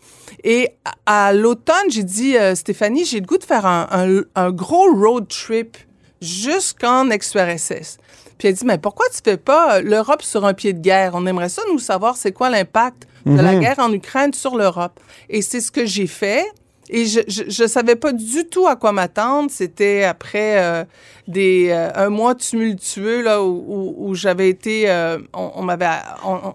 Et 0.43 0.71
à, 1.07 1.27
à 1.29 1.33
l'automne, 1.33 1.91
j'ai 1.91 2.03
dit, 2.03 2.37
euh, 2.37 2.55
Stéphanie, 2.55 3.05
j'ai 3.05 3.21
le 3.21 3.27
goût 3.27 3.39
de 3.39 3.45
faire 3.45 3.67
un, 3.67 3.87
un, 3.91 4.23
un 4.35 4.44
gros 4.51 4.95
road 4.95 5.29
trip 5.29 5.77
jusqu'en 6.21 7.11
ex-URSS. 7.11 7.99
Puis 8.39 8.49
elle 8.49 8.55
dit, 8.55 8.65
mais 8.65 8.79
pourquoi 8.79 9.07
tu 9.11 9.19
fais 9.25 9.37
pas 9.37 9.81
l'Europe 9.81 10.23
sur 10.23 10.45
un 10.45 10.55
pied 10.55 10.73
de 10.73 10.81
guerre? 10.81 11.13
On 11.15 11.27
aimerait 11.27 11.49
ça, 11.49 11.63
nous, 11.71 11.79
savoir 11.79 12.17
c'est 12.17 12.33
quoi 12.33 12.51
l'impact 12.51 13.07
de 13.27 13.41
la 13.41 13.55
guerre 13.55 13.79
en 13.79 13.93
Ukraine 13.93 14.35
sur 14.35 14.57
l'Europe. 14.57 15.01
Et 15.31 15.41
c'est 15.41 15.61
ce 15.61 15.71
que 15.71 15.87
j'ai 15.87 16.07
fait. 16.07 16.45
Et 16.91 17.07
je, 17.07 17.21
je 17.27 17.67
savais 17.67 17.97
pas 17.97 18.13
du 18.13 18.47
tout 18.47 18.67
à 18.67 18.77
quoi 18.77 18.93
m'attendre. 18.93 19.51
C'était 19.51 20.05
après 20.05 20.63
euh, 20.63 20.85
des 21.27 21.69
euh, 21.71 21.91
un 21.95 22.11
mois 22.11 22.35
tumultueux 22.35 23.23
là 23.23 23.43
où, 23.43 23.65
où, 23.67 23.95
où 24.09 24.15
j'avais 24.15 24.49
été, 24.51 24.91
euh, 24.91 25.19
on, 25.33 25.53
on 25.55 25.63
m'avait 25.63 25.89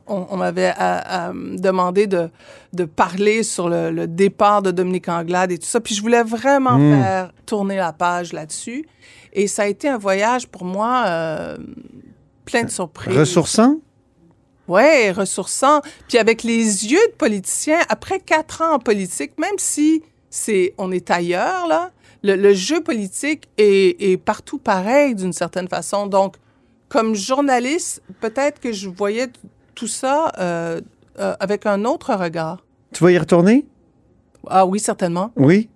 on, 0.08 0.38
m'avait 0.38 0.74
demandé 1.58 2.06
de 2.08 2.30
de 2.74 2.86
parler 2.86 3.42
sur 3.42 3.70
le, 3.70 3.90
le 3.90 4.06
départ 4.06 4.62
de 4.62 4.70
Dominique 4.70 5.10
Anglade 5.10 5.52
et 5.52 5.58
tout 5.58 5.66
ça. 5.66 5.80
Puis 5.80 5.96
je 5.96 6.02
voulais 6.02 6.24
vraiment 6.24 6.78
faire 6.78 7.32
tourner 7.46 7.78
la 7.78 7.94
page 7.94 8.32
là-dessus. 8.32 8.86
Et 9.34 9.48
ça 9.48 9.64
a 9.64 9.68
été 9.68 9.90
un 9.90 9.98
voyage 9.98 10.48
pour 10.48 10.66
moi 10.66 11.58
plein 12.46 12.64
de 12.64 12.70
surprises. 12.70 13.18
Ressourçant? 13.18 13.78
Ouais, 14.68 15.12
ressourçant. 15.12 15.82
Puis 16.08 16.20
avec 16.20 16.44
les 16.44 16.92
yeux 16.92 17.08
de 17.12 17.16
politicien, 17.18 17.80
après 17.90 18.20
quatre 18.20 18.62
ans 18.62 18.76
en 18.76 18.80
politique, 18.80 19.32
même 19.40 19.58
si 19.58 20.04
c'est 20.30 20.74
on 20.78 20.92
est 20.92 21.10
ailleurs 21.12 21.68
là, 21.68 21.92
le, 22.24 22.36
le 22.36 22.54
jeu 22.54 22.82
politique 22.82 23.48
est, 23.58 23.96
est 24.02 24.18
partout 24.18 24.58
pareil 24.58 25.16
d'une 25.16 25.34
certaine 25.34 25.68
façon. 25.68 26.08
Donc, 26.08 26.36
comme 26.90 27.16
journaliste, 27.16 28.02
peut-être 28.20 28.60
que 28.60 28.72
je 28.74 28.90
voyais 28.90 29.28
tout 29.76 29.88
ça 29.88 30.32
euh, 30.40 30.82
euh, 31.20 31.36
avec 31.40 31.66
un 31.66 31.86
autre 31.86 32.14
regard. 32.14 32.66
Tu 32.94 33.04
vas 33.04 33.12
y 33.12 33.18
retourner? 33.18 33.66
Ah 34.48 34.66
oui, 34.66 34.80
certainement. 34.80 35.32
Oui. 35.36 35.70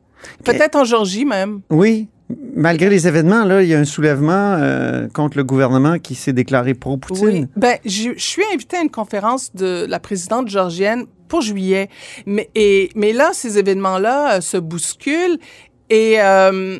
Peut-être 0.43 0.75
en 0.75 0.83
Georgie 0.83 1.25
même. 1.25 1.61
Oui. 1.69 2.07
Malgré 2.55 2.89
les 2.89 3.07
événements, 3.07 3.45
là, 3.45 3.63
il 3.63 3.69
y 3.69 3.73
a 3.73 3.79
un 3.79 3.85
soulèvement 3.85 4.57
euh, 4.59 5.07
contre 5.07 5.37
le 5.37 5.43
gouvernement 5.43 5.99
qui 5.99 6.15
s'est 6.15 6.33
déclaré 6.33 6.73
pro-Poutine. 6.73 7.27
Oui. 7.27 7.45
Ben, 7.55 7.77
je 7.85 8.11
suis 8.17 8.43
invitée 8.53 8.77
à 8.77 8.81
une 8.81 8.89
conférence 8.89 9.53
de 9.55 9.85
la 9.87 9.99
présidente 9.99 10.49
georgienne 10.49 11.05
pour 11.27 11.41
juillet. 11.41 11.89
Mais, 12.25 12.49
mais 12.95 13.13
là, 13.13 13.31
ces 13.33 13.57
événements-là 13.57 14.37
euh, 14.37 14.41
se 14.41 14.57
bousculent 14.57 15.39
et 15.89 16.21
euh, 16.21 16.79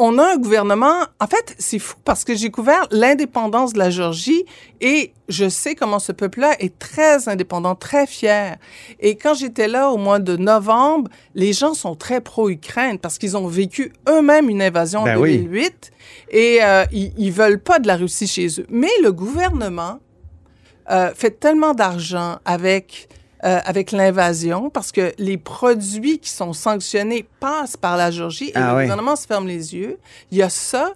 on 0.00 0.18
a 0.18 0.32
un 0.32 0.36
gouvernement. 0.38 1.04
En 1.20 1.26
fait, 1.26 1.54
c'est 1.58 1.78
fou 1.78 1.94
parce 2.04 2.24
que 2.24 2.34
j'ai 2.34 2.50
couvert 2.50 2.88
l'indépendance 2.90 3.74
de 3.74 3.78
la 3.78 3.90
Géorgie 3.90 4.44
et 4.80 5.12
je 5.28 5.48
sais 5.48 5.74
comment 5.74 5.98
ce 5.98 6.10
peuple-là 6.12 6.56
est 6.58 6.78
très 6.78 7.28
indépendant, 7.28 7.74
très 7.74 8.06
fier. 8.06 8.56
Et 8.98 9.16
quand 9.16 9.34
j'étais 9.34 9.68
là 9.68 9.90
au 9.90 9.98
mois 9.98 10.18
de 10.18 10.36
novembre, 10.36 11.10
les 11.34 11.52
gens 11.52 11.74
sont 11.74 11.94
très 11.94 12.22
pro-Ukraine 12.22 12.98
parce 12.98 13.18
qu'ils 13.18 13.36
ont 13.36 13.46
vécu 13.46 13.92
eux-mêmes 14.08 14.48
une 14.48 14.62
invasion 14.62 15.04
Ben 15.04 15.18
en 15.18 15.20
oui. 15.20 15.36
2008 15.36 15.92
et 16.30 16.58
euh, 16.62 16.84
ils, 16.92 17.12
ils 17.18 17.32
veulent 17.32 17.60
pas 17.60 17.78
de 17.78 17.86
la 17.86 17.96
Russie 17.96 18.26
chez 18.26 18.46
eux. 18.58 18.66
Mais 18.70 18.90
le 19.02 19.12
gouvernement 19.12 20.00
euh, 20.90 21.10
fait 21.14 21.38
tellement 21.38 21.74
d'argent 21.74 22.38
avec 22.46 23.08
euh, 23.44 23.58
avec 23.64 23.92
l'invasion 23.92 24.70
parce 24.70 24.92
que 24.92 25.12
les 25.18 25.38
produits 25.38 26.18
qui 26.18 26.30
sont 26.30 26.52
sanctionnés 26.52 27.26
passent 27.40 27.76
par 27.76 27.96
la 27.96 28.10
Géorgie 28.10 28.48
et 28.50 28.52
Ah 28.54 28.72
le 28.72 28.76
oui. 28.78 28.82
gouvernement 28.84 29.16
se 29.16 29.26
ferme 29.26 29.46
les 29.46 29.74
yeux. 29.74 29.98
Il 30.30 30.38
y 30.38 30.42
a 30.42 30.50
ça. 30.50 30.92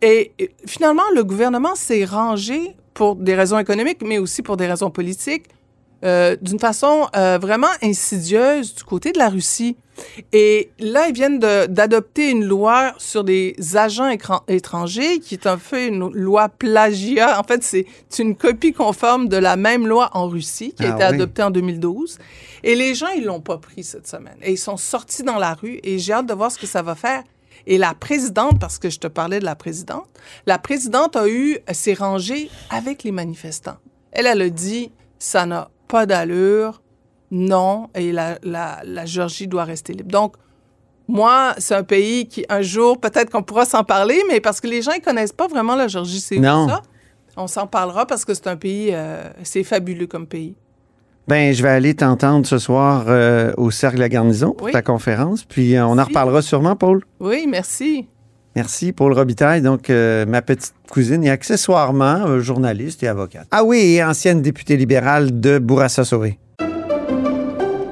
Et, 0.00 0.32
et 0.38 0.50
finalement, 0.66 1.02
le 1.14 1.24
gouvernement 1.24 1.74
s'est 1.74 2.04
rangé 2.04 2.76
pour 2.94 3.16
des 3.16 3.34
raisons 3.34 3.58
économiques, 3.58 4.02
mais 4.04 4.18
aussi 4.18 4.42
pour 4.42 4.56
des 4.56 4.66
raisons 4.66 4.90
politiques, 4.90 5.46
euh, 6.04 6.36
d'une 6.42 6.58
façon 6.58 7.08
euh, 7.16 7.38
vraiment 7.40 7.70
insidieuse 7.82 8.74
du 8.74 8.84
côté 8.84 9.12
de 9.12 9.18
la 9.18 9.28
Russie. 9.28 9.76
Et 10.32 10.70
là, 10.78 11.08
ils 11.08 11.14
viennent 11.14 11.38
d'adopter 11.38 12.30
une 12.30 12.44
loi 12.44 12.94
sur 12.98 13.24
des 13.24 13.54
agents 13.74 14.08
étrangers 14.48 15.18
qui 15.20 15.34
est 15.34 15.46
un 15.46 15.58
peu 15.58 15.86
une 15.86 16.08
loi 16.12 16.48
plagiat. 16.48 17.38
En 17.38 17.44
fait, 17.44 17.62
c'est 17.62 17.86
une 18.18 18.36
copie 18.36 18.72
conforme 18.72 19.28
de 19.28 19.36
la 19.36 19.56
même 19.56 19.86
loi 19.86 20.10
en 20.14 20.28
Russie 20.28 20.72
qui 20.74 20.84
a 20.84 20.92
Ah 20.92 20.94
été 20.96 21.04
oui. 21.04 21.14
adoptée 21.14 21.42
en 21.42 21.50
2012. 21.50 22.18
Et 22.64 22.74
les 22.74 22.94
gens, 22.94 23.08
ils 23.08 23.24
l'ont 23.24 23.40
pas 23.40 23.58
pris 23.58 23.84
cette 23.84 24.06
semaine. 24.06 24.36
Et 24.42 24.52
ils 24.52 24.58
sont 24.58 24.76
sortis 24.76 25.22
dans 25.22 25.38
la 25.38 25.54
rue 25.54 25.80
et 25.82 25.98
j'ai 25.98 26.12
hâte 26.12 26.26
de 26.26 26.34
voir 26.34 26.50
ce 26.50 26.58
que 26.58 26.66
ça 26.66 26.82
va 26.82 26.94
faire. 26.94 27.22
Et 27.66 27.78
la 27.78 27.94
présidente, 27.94 28.58
parce 28.58 28.78
que 28.78 28.90
je 28.90 28.98
te 28.98 29.06
parlais 29.06 29.38
de 29.38 29.44
la 29.44 29.54
présidente, 29.54 30.08
la 30.46 30.58
présidente 30.58 31.14
a 31.16 31.28
eu, 31.28 31.58
s'est 31.72 31.94
rangée 31.94 32.50
avec 32.70 33.04
les 33.04 33.12
manifestants. 33.12 33.76
Elle, 34.10 34.26
elle 34.26 34.42
a 34.42 34.48
dit, 34.50 34.90
ça 35.18 35.46
n'a 35.46 35.70
pas 35.86 36.06
d'allure, 36.06 36.82
non, 37.32 37.88
et 37.96 38.12
la, 38.12 38.38
la, 38.44 38.80
la 38.84 39.04
Géorgie 39.06 39.48
doit 39.48 39.64
rester 39.64 39.92
libre. 39.94 40.10
Donc, 40.12 40.34
moi, 41.08 41.54
c'est 41.58 41.74
un 41.74 41.82
pays 41.82 42.28
qui, 42.28 42.44
un 42.48 42.62
jour, 42.62 43.00
peut-être 43.00 43.30
qu'on 43.30 43.42
pourra 43.42 43.64
s'en 43.64 43.82
parler, 43.82 44.20
mais 44.28 44.38
parce 44.40 44.60
que 44.60 44.68
les 44.68 44.82
gens, 44.82 44.92
ils 44.92 45.00
connaissent 45.00 45.32
pas 45.32 45.48
vraiment 45.48 45.74
la 45.74 45.88
Géorgie, 45.88 46.20
c'est 46.20 46.40
ça? 46.40 46.82
On 47.36 47.46
s'en 47.46 47.66
parlera 47.66 48.06
parce 48.06 48.24
que 48.26 48.34
c'est 48.34 48.46
un 48.46 48.56
pays, 48.56 48.90
euh, 48.92 49.24
c'est 49.42 49.64
fabuleux 49.64 50.06
comme 50.06 50.26
pays. 50.26 50.54
Ben, 51.28 51.54
je 51.54 51.62
vais 51.62 51.70
aller 51.70 51.94
t'entendre 51.94 52.46
ce 52.46 52.58
soir 52.58 53.04
euh, 53.08 53.52
au 53.56 53.70
Cercle 53.70 53.96
de 53.96 54.02
la 54.02 54.08
Garnison 54.10 54.52
pour 54.52 54.66
Oui. 54.66 54.72
ta 54.72 54.82
conférence. 54.82 55.44
Puis 55.44 55.74
euh, 55.76 55.86
on 55.86 55.98
en 55.98 56.04
reparlera 56.04 56.42
sûrement, 56.42 56.76
Paul. 56.76 57.02
Oui, 57.20 57.46
merci. 57.48 58.06
Merci, 58.54 58.92
Paul 58.92 59.14
Robitaille. 59.14 59.62
Donc, 59.62 59.88
euh, 59.88 60.26
ma 60.26 60.42
petite 60.42 60.74
cousine 60.90 61.24
et 61.24 61.30
accessoirement 61.30 62.38
journaliste 62.40 63.02
et 63.02 63.08
avocate. 63.08 63.46
Ah 63.50 63.64
oui, 63.64 63.78
et 63.94 64.04
ancienne 64.04 64.42
députée 64.42 64.76
libérale 64.76 65.40
de 65.40 65.58
Bourassa-Sauvé. 65.58 66.38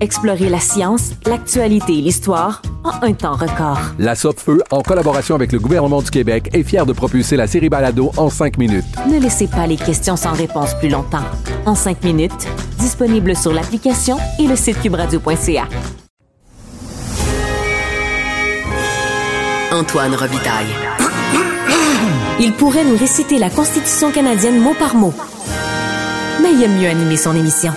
Explorez 0.00 0.48
la 0.48 0.60
science, 0.60 1.10
l'actualité 1.26 1.98
et 1.98 2.00
l'histoire 2.00 2.62
en 2.84 3.04
un 3.04 3.12
temps 3.14 3.34
record. 3.34 3.80
La 3.98 4.14
Feu, 4.14 4.62
en 4.70 4.80
collaboration 4.80 5.34
avec 5.34 5.50
le 5.50 5.58
gouvernement 5.58 6.00
du 6.02 6.10
Québec, 6.10 6.50
est 6.52 6.62
fière 6.62 6.86
de 6.86 6.92
propulser 6.92 7.36
la 7.36 7.48
série 7.48 7.68
Balado 7.68 8.12
en 8.16 8.30
5 8.30 8.58
minutes. 8.58 8.84
Ne 9.10 9.18
laissez 9.18 9.48
pas 9.48 9.66
les 9.66 9.76
questions 9.76 10.16
sans 10.16 10.32
réponse 10.32 10.74
plus 10.74 10.88
longtemps. 10.88 11.24
En 11.66 11.74
5 11.74 12.04
minutes, 12.04 12.46
disponible 12.78 13.34
sur 13.34 13.52
l'application 13.52 14.18
et 14.38 14.46
le 14.46 14.54
site 14.54 14.80
cubradio.ca. 14.80 15.66
Antoine 19.72 20.14
Robitaille. 20.14 20.74
Il 22.40 22.52
pourrait 22.52 22.84
nous 22.84 22.96
réciter 22.96 23.38
la 23.38 23.50
Constitution 23.50 24.12
canadienne 24.12 24.60
mot 24.60 24.74
par 24.78 24.94
mot. 24.94 25.12
Mais 26.40 26.52
il 26.52 26.62
aime 26.62 26.78
mieux 26.78 26.88
animer 26.88 27.16
son 27.16 27.34
émission. 27.34 27.72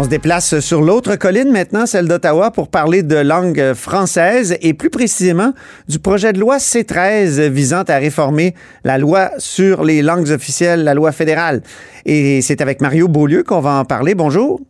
On 0.00 0.04
se 0.04 0.08
déplace 0.08 0.60
sur 0.60 0.80
l'autre 0.80 1.16
colline 1.16 1.50
maintenant, 1.50 1.84
celle 1.84 2.06
d'Ottawa, 2.06 2.52
pour 2.52 2.68
parler 2.70 3.02
de 3.02 3.16
langue 3.16 3.72
française 3.74 4.56
et 4.62 4.72
plus 4.72 4.90
précisément 4.90 5.52
du 5.88 5.98
projet 5.98 6.32
de 6.32 6.38
loi 6.38 6.58
C13 6.58 7.48
visant 7.48 7.82
à 7.82 7.96
réformer 7.96 8.54
la 8.84 8.96
loi 8.96 9.30
sur 9.38 9.82
les 9.82 10.02
langues 10.02 10.30
officielles, 10.30 10.84
la 10.84 10.94
loi 10.94 11.10
fédérale. 11.10 11.62
Et 12.06 12.42
c'est 12.42 12.60
avec 12.60 12.80
Mario 12.80 13.08
Beaulieu 13.08 13.42
qu'on 13.42 13.58
va 13.58 13.72
en 13.80 13.84
parler. 13.84 14.14
Bonjour. 14.14 14.60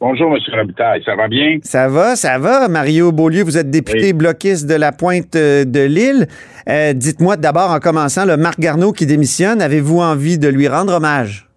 Bonjour, 0.00 0.34
M. 0.34 0.40
Robitaille. 0.52 1.04
Ça 1.04 1.14
va 1.14 1.28
bien? 1.28 1.58
Ça 1.62 1.86
va, 1.86 2.16
ça 2.16 2.40
va. 2.40 2.66
Mario 2.66 3.12
Beaulieu, 3.12 3.44
vous 3.44 3.56
êtes 3.56 3.70
député 3.70 4.06
Oui. 4.06 4.12
bloquiste 4.14 4.66
de 4.66 4.74
la 4.74 4.90
pointe 4.90 5.36
euh, 5.36 5.64
de 5.64 5.78
l'île. 5.78 6.26
Euh, 6.68 6.92
Dites-moi 6.92 7.36
d'abord, 7.36 7.70
en 7.70 7.78
commençant, 7.78 8.24
le 8.24 8.36
Marc 8.36 8.58
Garneau 8.58 8.90
qui 8.90 9.06
démissionne, 9.06 9.62
avez-vous 9.62 10.00
envie 10.00 10.38
de 10.38 10.48
lui 10.48 10.66
rendre 10.66 10.92
hommage? 10.94 11.48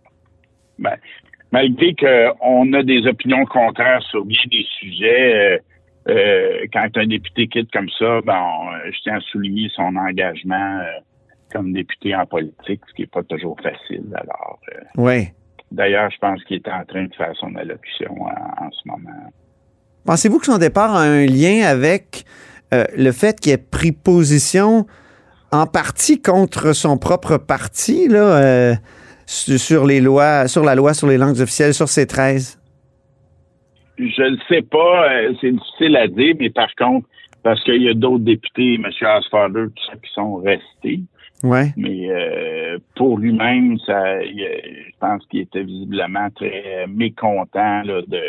Ben, 0.77 0.91
malgré 1.55 1.95
qu'on 1.95 2.73
a 2.73 2.83
des 2.83 3.01
opinions 3.07 3.45
contraires 3.45 4.03
sur 4.11 4.25
bien 4.25 4.43
des 4.51 4.65
sujets, 4.79 5.25
euh, 5.35 5.57
euh, 6.09 6.65
quand 6.73 6.87
un 6.97 7.07
député 7.07 7.47
quitte 7.47 7.71
comme 7.71 7.89
ça, 7.97 8.19
ben, 8.29 8.37
on- 8.59 8.71
euh, 8.73 8.91
je 8.93 8.99
tiens 9.03 9.17
à 9.17 9.21
souligner 9.31 9.69
son 9.75 9.95
engagement 9.95 10.79
euh, 10.79 10.85
comme 11.53 11.71
député 11.71 12.13
en 12.15 12.25
politique, 12.25 12.81
ce 12.89 12.93
qui 12.95 13.01
n'est 13.03 13.07
pas 13.17 13.23
toujours 13.23 13.57
facile. 13.61 14.03
Alors, 14.23 14.59
Oui. 14.97 15.29
d'ailleurs, 15.71 16.09
je 16.11 16.17
pense 16.19 16.43
qu'il 16.43 16.57
est 16.57 16.67
en 16.67 16.83
train 16.85 17.05
de 17.05 17.15
faire 17.15 17.33
son 17.39 17.55
allocution 17.55 18.11
en, 18.21 18.65
en 18.65 18.71
ce 18.71 18.81
moment. 18.91 19.19
Pensez-vous 20.05 20.39
que 20.39 20.45
son 20.47 20.57
départ 20.57 20.93
a 20.95 21.03
un 21.03 21.25
lien 21.25 21.65
avec 21.65 22.25
le 22.71 23.11
fait 23.13 23.39
qu'il 23.39 23.53
ait 23.53 23.57
pris 23.57 23.93
position 23.93 24.85
en 25.51 25.65
partie 25.65 26.21
contre 26.21 26.73
son 26.73 26.97
propre 26.97 27.37
parti 27.37 28.07
là, 28.09 28.75
sur 29.25 29.85
les 29.85 30.01
lois, 30.01 30.47
sur 30.47 30.63
la 30.63 30.75
loi 30.75 30.93
sur 30.93 31.07
les 31.07 31.17
langues 31.17 31.39
officielles, 31.39 31.73
sur 31.73 31.87
ces 31.87 32.07
13? 32.07 32.59
Je 33.97 34.21
ne 34.23 34.37
sais 34.49 34.61
pas, 34.61 35.09
euh, 35.09 35.33
c'est 35.39 35.51
difficile 35.51 35.95
à 35.95 36.07
dire, 36.07 36.35
mais 36.39 36.49
par 36.49 36.73
contre, 36.75 37.07
parce 37.43 37.63
qu'il 37.63 37.81
y 37.81 37.89
a 37.89 37.93
d'autres 37.93 38.23
députés, 38.23 38.75
M. 38.75 38.85
Asfader, 39.01 39.67
tout 39.75 39.83
ça, 39.85 39.93
qui 39.93 40.13
sont 40.13 40.35
restés. 40.37 41.01
Ouais. 41.43 41.71
Mais 41.77 42.09
euh, 42.09 42.77
pour 42.95 43.17
lui-même, 43.19 43.77
ça, 43.85 44.03
euh, 44.03 44.23
je 44.25 44.97
pense 44.99 45.25
qu'il 45.27 45.41
était 45.41 45.63
visiblement 45.63 46.29
très 46.31 46.85
mécontent 46.87 47.83
là, 47.83 48.01
de, 48.07 48.21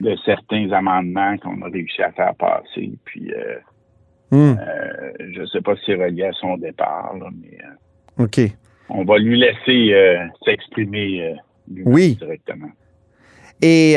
de 0.00 0.16
certains 0.24 0.70
amendements 0.72 1.36
qu'on 1.38 1.60
a 1.62 1.68
réussi 1.68 2.02
à 2.02 2.12
faire 2.12 2.34
passer. 2.36 2.92
Puis, 3.04 3.32
euh, 3.32 3.56
Hmm, 4.34 4.56
euh, 4.58 5.12
je 5.32 5.42
ne 5.42 5.46
sais 5.46 5.60
pas 5.60 5.76
si 5.76 5.82
c'est 5.86 5.94
relié 5.94 6.24
à 6.24 6.32
son 6.32 6.56
départ, 6.56 7.14
là, 7.16 7.28
mais 7.40 7.56
euh, 7.62 8.24
OK. 8.24 8.40
On 8.88 9.04
va 9.04 9.18
lui 9.18 9.38
laisser 9.38 9.92
euh, 9.94 10.18
s'exprimer 10.44 11.22
euh, 11.22 11.82
Oui. 11.86 12.16
directement. 12.16 12.68
Et 13.62 13.96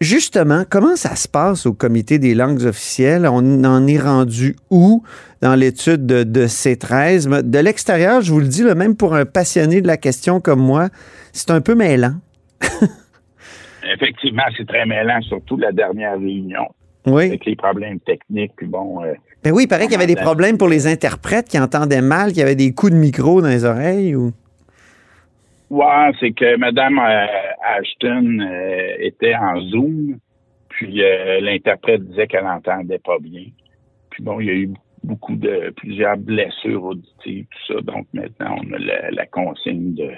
justement, 0.00 0.64
comment 0.68 0.96
ça 0.96 1.14
se 1.16 1.28
passe 1.28 1.66
au 1.66 1.72
comité 1.74 2.18
des 2.18 2.34
langues 2.34 2.62
officielles? 2.64 3.26
On 3.26 3.64
en 3.64 3.86
est 3.86 3.98
rendu 3.98 4.56
où 4.70 5.02
dans 5.40 5.54
l'étude 5.54 6.06
de, 6.06 6.24
de 6.24 6.46
ces 6.46 6.76
13? 6.76 7.28
Mais 7.28 7.42
De 7.42 7.58
l'extérieur, 7.58 8.20
je 8.22 8.32
vous 8.32 8.40
le 8.40 8.48
dis, 8.48 8.62
là, 8.62 8.74
même 8.74 8.96
pour 8.96 9.14
un 9.14 9.24
passionné 9.26 9.80
de 9.80 9.86
la 9.86 9.96
question 9.96 10.40
comme 10.40 10.60
moi, 10.60 10.88
c'est 11.32 11.50
un 11.50 11.60
peu 11.60 11.74
mêlant. 11.74 12.14
Effectivement, 13.94 14.42
c'est 14.56 14.66
très 14.66 14.86
mêlant, 14.86 15.20
surtout 15.22 15.56
la 15.58 15.70
dernière 15.70 16.18
réunion, 16.18 16.66
Oui. 17.06 17.26
avec 17.26 17.44
les 17.44 17.54
problèmes 17.56 18.00
techniques. 18.00 18.52
Puis 18.56 18.66
bon, 18.66 19.04
euh, 19.04 19.12
Ben 19.44 19.52
oui, 19.52 19.64
il 19.64 19.68
paraît 19.68 19.82
qu'il 19.82 19.92
y 19.92 19.96
avait 19.96 20.06
des 20.06 20.16
problèmes 20.16 20.56
pour 20.56 20.68
les 20.68 20.86
interprètes 20.86 21.48
qui 21.48 21.58
entendaient 21.58 22.00
mal, 22.00 22.28
qu'il 22.28 22.38
y 22.38 22.42
avait 22.42 22.54
des 22.54 22.72
coups 22.72 22.92
de 22.92 22.96
micro 22.96 23.42
dans 23.42 23.48
les 23.48 23.66
oreilles. 23.66 24.16
Ou... 24.16 24.32
Ouais, 25.68 26.12
c'est 26.18 26.32
que 26.32 26.56
Mme 26.56 26.98
euh, 26.98 27.26
Ashton 27.78 28.38
euh, 28.40 28.94
était 29.00 29.34
en 29.34 29.60
Zoom, 29.60 30.18
puis 30.70 31.04
euh, 31.04 31.40
l'interprète 31.40 32.08
disait 32.08 32.26
qu'elle 32.26 32.44
n'entendait 32.44 33.00
pas 33.00 33.18
bien. 33.20 33.44
Puis 34.08 34.22
bon, 34.22 34.40
il 34.40 34.46
y 34.46 34.50
a 34.50 34.54
eu 34.54 34.70
beaucoup 35.02 35.36
de 35.36 35.74
plusieurs 35.76 36.16
blessures 36.16 36.82
auditives, 36.82 37.44
tout 37.50 37.74
ça. 37.74 37.80
Donc 37.82 38.06
maintenant, 38.14 38.56
on 38.64 38.72
a 38.72 38.78
la, 38.78 39.10
la 39.10 39.26
consigne 39.26 39.92
de 39.92 40.10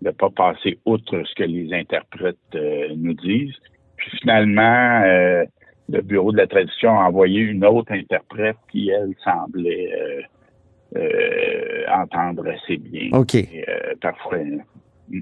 ne 0.00 0.10
pas 0.10 0.30
passer 0.30 0.78
outre 0.86 1.22
ce 1.26 1.34
que 1.34 1.44
les 1.44 1.70
interprètes 1.74 2.38
euh, 2.54 2.88
nous 2.96 3.12
disent. 3.12 3.56
Puis 3.98 4.10
finalement, 4.22 5.02
le 5.88 6.00
bureau 6.00 6.32
de 6.32 6.38
la 6.38 6.46
traduction 6.46 6.98
a 6.98 7.04
envoyé 7.08 7.40
une 7.40 7.64
autre 7.64 7.92
interprète 7.92 8.56
qui, 8.70 8.90
elle, 8.90 9.14
semblait 9.22 9.92
euh, 9.94 10.22
euh, 10.96 11.84
entendre 11.92 12.44
assez 12.48 12.76
bien. 12.76 13.10
OK. 13.12 13.34
Et, 13.34 13.64
euh, 13.68 13.94
parfois. 14.00 14.38
mm. 14.38 15.20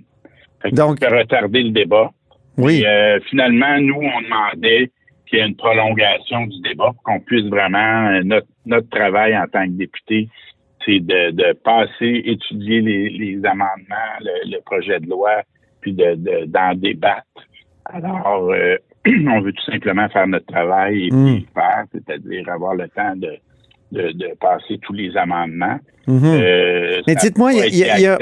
Que 0.62 0.68
Donc- 0.74 0.98
ça 1.00 1.08
a 1.08 1.18
retardé 1.18 1.62
le 1.62 1.70
débat. 1.70 2.10
Oui. 2.58 2.82
Et, 2.86 3.18
finalement, 3.30 3.78
nous, 3.80 3.96
on 4.00 4.20
demandait 4.22 4.90
qu'il 5.26 5.38
y 5.38 5.42
ait 5.42 5.46
une 5.46 5.56
prolongation 5.56 6.46
du 6.46 6.60
débat 6.60 6.92
pour 6.92 7.02
qu'on 7.02 7.20
puisse 7.20 7.46
vraiment, 7.46 8.20
notre, 8.22 8.46
notre 8.66 8.88
travail 8.90 9.36
en 9.36 9.46
tant 9.48 9.64
que 9.64 9.72
député, 9.72 10.28
c'est 10.84 11.00
de, 11.00 11.30
de 11.30 11.52
passer, 11.64 12.22
étudier 12.24 12.80
les, 12.80 13.08
les 13.10 13.36
amendements, 13.46 14.12
le, 14.20 14.50
le 14.56 14.60
projet 14.62 15.00
de 15.00 15.08
loi, 15.08 15.42
puis 15.80 15.92
de, 15.94 16.14
de- 16.16 16.44
d'en 16.46 16.74
débattre. 16.74 17.24
Alors, 17.86 18.50
euh, 18.52 18.76
on 19.28 19.40
veut 19.40 19.52
tout 19.52 19.70
simplement 19.70 20.08
faire 20.08 20.26
notre 20.28 20.46
travail 20.46 21.06
et 21.06 21.10
Mm. 21.12 21.24
puis 21.26 21.46
le 21.54 21.60
faire, 21.60 21.84
c'est-à-dire 21.92 22.48
avoir 22.48 22.74
le 22.74 22.88
temps 22.88 23.14
de, 23.16 23.30
de, 23.92 24.12
de 24.12 24.26
passer 24.40 24.78
tous 24.82 24.92
les 24.92 25.16
amendements. 25.16 25.78
Mhm. 26.08 26.20
Euh, 26.24 27.00
Mais 27.06 27.14
dites-moi, 27.14 27.52
il 27.52 27.76
y 27.76 27.84
a- 27.84 28.00
y 28.00 28.06
a- 28.06 28.18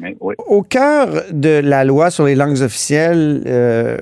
mais 0.00 0.14
oui. 0.20 0.34
Au 0.46 0.62
cœur 0.62 1.08
de 1.32 1.60
la 1.64 1.82
loi 1.84 2.10
sur 2.10 2.26
les 2.26 2.34
langues 2.34 2.60
officielles, 2.60 3.42
euh, 3.46 3.96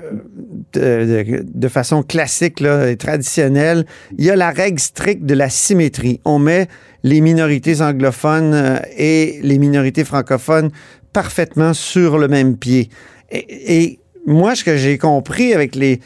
de, 0.73 1.23
de- 1.23 1.43
de 1.45 1.67
façon 1.69 2.03
classique 2.03 2.59
là, 2.59 2.89
et 2.89 2.97
traditionnelle, 2.97 3.85
il 4.17 4.25
y 4.25 4.29
a 4.29 4.35
la 4.35 4.49
règle 4.51 4.79
stricte 4.79 5.23
de 5.23 5.33
la 5.33 5.47
symétrie. 5.49 6.19
On 6.25 6.39
met 6.39 6.67
les 7.03 7.21
minorités 7.21 7.81
anglophones 7.81 8.53
euh, 8.53 8.77
et 8.97 9.39
les 9.43 9.59
minorités 9.59 10.03
francophones 10.03 10.69
parfaitement 11.13 11.73
sur 11.73 12.17
le 12.17 12.27
même 12.27 12.57
pied. 12.57 12.89
Et, 13.31 13.45
et 13.83 13.99
moi, 14.25 14.55
ce 14.55 14.63
que 14.65 14.75
j'ai 14.75 14.97
compris 14.97 15.53
avec 15.53 15.75
les... 15.75 15.99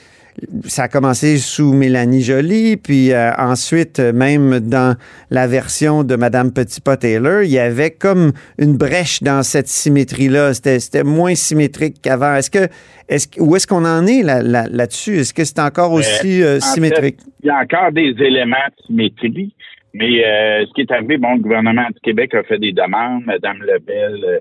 Ça 0.65 0.84
a 0.84 0.88
commencé 0.88 1.38
sous 1.38 1.74
Mélanie 1.74 2.21
Joly, 2.21 2.78
puis 2.78 3.13
euh, 3.13 3.32
ensuite, 3.38 4.00
euh, 4.00 4.12
même 4.12 4.60
dans 4.60 4.98
la 5.30 5.48
version 5.48 6.04
de 6.04 6.15
Madame 6.15 6.52
Petitpas-Taylor, 6.52 7.43
il 7.43 7.52
y 7.52 7.60
avait 7.60 7.91
comme 7.91 8.32
une 8.60 8.76
brèche 8.78 9.24
dans 9.24 9.43
cette 9.43 9.67
symétrie-là. 9.67 10.54
C'était, 10.54 11.04
moins 11.04 11.36
symétrique 11.36 12.02
qu'avant. 12.02 12.36
Est-ce 12.36 12.52
que, 12.52 12.67
est-ce, 13.08 13.28
où 13.39 13.56
est-ce 13.56 13.65
qu'on 13.65 13.86
en 13.86 14.06
est 14.08 14.24
là, 14.24 14.41
là, 14.41 14.65
là-dessus? 14.69 15.19
Est-ce 15.19 15.34
que 15.34 15.45
c'est 15.45 15.60
encore 15.60 15.93
aussi 15.93 16.43
euh, 16.43 16.58
En 16.58 16.60
fait, 16.60 16.60
symétrique? 16.62 17.19
il 17.45 17.48
y 17.48 17.52
a 17.52 17.60
encore 17.60 17.91
des 17.91 18.15
éléments 18.19 18.58
de 18.76 18.86
symétrie, 18.88 19.54
mais 19.93 20.26
euh, 20.26 20.65
ce 20.65 20.74
qui 20.74 20.82
est 20.82 20.91
arrivé, 20.91 21.17
bon, 21.17 21.36
le 21.36 21.41
gouvernement 21.41 21.88
du 21.93 22.00
Québec 22.02 22.34
a 22.34 22.43
fait 22.43 22.58
des 22.58 22.71
demandes. 22.71 23.24
Madame 23.26 23.60
Lebel, 23.60 24.26
euh, 24.26 24.39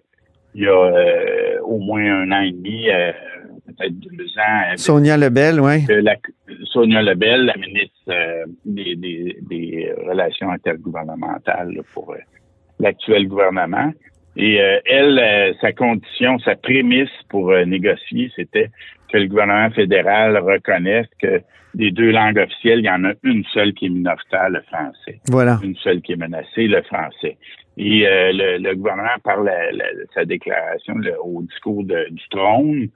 il 0.55 0.63
y 0.63 0.67
a 0.67 0.71
euh, 0.73 1.61
au 1.65 1.79
moins 1.79 2.03
un 2.03 2.33
an 2.33 2.41
et 2.41 2.53
demi, 2.53 2.89
euh, 2.89 3.13
peut-être 3.77 3.99
deux 3.99 4.27
ans. 4.39 4.77
Sonia 4.77 5.17
Lebel, 5.17 5.61
oui. 5.61 5.85
Sonia 6.65 7.03
Lebel, 7.03 7.47
la 7.47 7.57
ministre 7.57 7.93
euh, 8.09 8.45
des, 8.65 8.97
des- 8.97 9.37
des 9.43 9.93
Relations 10.09 10.51
intergouvernementales 10.51 11.73
là, 11.73 11.83
pour 11.93 12.13
euh, 12.13 12.19
l'actuel 12.81 13.27
gouvernement. 13.29 13.93
Et 14.37 14.61
euh, 14.61 14.79
elle, 14.85 15.55
sa 15.61 15.73
condition, 15.73 16.39
sa 16.41 16.57
prémisse 16.57 17.09
pour 17.29 17.53
négocier, 17.67 18.31
c'était 18.35 18.71
que 19.13 19.19
le 19.19 19.27
gouvernement 19.29 19.71
fédéral 19.71 20.37
reconnaisse 20.39 21.07
que 21.21 21.41
des 21.75 21.91
deux 21.91 22.11
langues 22.11 22.39
officielles, 22.39 22.81
il 22.81 22.85
y 22.87 22.91
en 22.91 23.05
a 23.05 23.13
une 23.23 23.45
seule 23.53 23.73
qui 23.75 23.87
est 23.87 23.91
minoritaire, 23.91 24.49
le 24.51 24.61
français 24.63 25.21
Voilà. 25.29 25.59
une 25.63 25.75
seule 25.77 26.01
qui 26.03 26.13
est 26.13 26.17
menacée, 26.17 26.67
le 26.67 26.83
français. 26.83 27.37
Et 27.77 28.07
euh, 28.07 28.31
le, 28.33 28.59
le 28.59 28.75
gouvernement, 28.77 29.19
par 29.25 29.43
la- 29.43 29.73
la- 29.73 29.85
sa 30.15 30.25
déclaration 30.25 30.95
le- 30.95 31.21
au 31.23 31.43
discours 31.43 31.83
de- 31.85 32.09
du 32.11 32.29
trône, 32.31 32.89